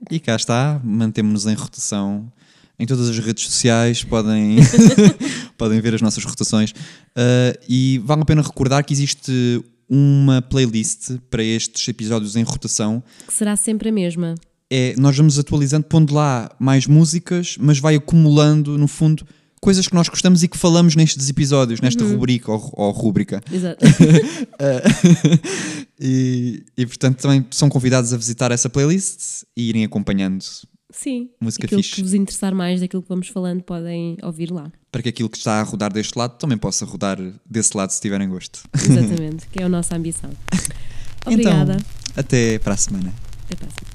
E 0.10 0.20
cá 0.20 0.36
está, 0.36 0.80
mantemos-nos 0.84 1.46
em 1.46 1.54
rotação 1.56 2.32
em 2.80 2.86
todas 2.86 3.10
as 3.10 3.18
redes 3.18 3.44
sociais, 3.46 4.04
podem, 4.04 4.58
podem 5.58 5.82
ver 5.82 5.96
as 5.96 6.02
nossas 6.02 6.24
rotações. 6.24 6.72
Uh, 6.72 7.58
e 7.68 8.00
vale 8.06 8.22
a 8.22 8.26
pena 8.26 8.42
recordar 8.42 8.84
que 8.84 8.94
existe 8.94 9.64
uma 9.90 10.42
playlist 10.42 11.18
para 11.30 11.44
estes 11.44 11.88
episódios 11.88 12.36
em 12.36 12.44
rotação. 12.44 13.02
Que 13.26 13.34
será 13.34 13.56
sempre 13.56 13.90
a 13.90 13.92
mesma. 13.92 14.36
É, 14.70 14.96
nós 14.98 15.16
vamos 15.16 15.40
atualizando, 15.40 15.86
pondo 15.86 16.14
lá 16.14 16.52
mais 16.60 16.88
músicas, 16.88 17.56
mas 17.60 17.80
vai 17.80 17.96
acumulando, 17.96 18.78
no 18.78 18.88
fundo, 18.88 19.26
coisas 19.62 19.88
que 19.88 19.94
nós 19.94 20.10
gostamos 20.10 20.44
e 20.44 20.48
que 20.48 20.58
falamos 20.58 20.96
nestes 20.96 21.30
episódios, 21.30 21.80
nesta 21.80 22.04
rubrica 22.04 22.52
ou, 22.52 22.74
ou 22.74 22.92
rúbrica. 22.92 23.42
Exato. 23.52 23.86
E, 26.00 26.64
e, 26.78 26.86
portanto 26.86 27.20
também 27.20 27.46
são 27.50 27.70
convidados 27.70 28.14
a 28.14 28.18
visitar 28.18 28.52
essa 28.52 28.70
playlist 28.70 29.44
e 29.56 29.70
irem 29.70 29.84
acompanhando 29.84 30.44
Sim. 30.92 31.30
Música 31.40 31.66
aquilo 31.66 31.82
fixe. 31.82 31.96
que 31.96 32.04
vos 32.04 32.14
interessar 32.14 32.54
mais 32.54 32.82
daquilo 32.82 33.02
que 33.02 33.10
vamos 33.10 33.28
falando 33.28 33.64
podem 33.64 34.18
ouvir 34.24 34.52
lá. 34.52 34.72
para 34.92 35.02
que 35.02 35.10
aquilo 35.10 35.30
que 35.30 35.38
está 35.38 35.60
a 35.60 35.64
rodar 35.64 35.92
deste 35.92 36.18
lado 36.18 36.38
também 36.38 36.58
possa 36.58 36.86
rodar 36.86 37.18
desse 37.46 37.76
lado 37.76 37.92
se 37.92 38.00
tiverem 38.00 38.30
gosto. 38.30 38.62
Exatamente, 38.74 39.48
que 39.48 39.62
é 39.62 39.66
a 39.66 39.70
nossa 39.70 39.96
ambição. 39.96 40.30
Obrigada. 41.26 41.74
Então, 41.74 41.86
até 42.16 42.60
para 42.60 42.74
a 42.74 42.78
semana. 42.78 43.14
Até 43.46 43.56
a 43.56 43.58
próxima. 43.58 43.87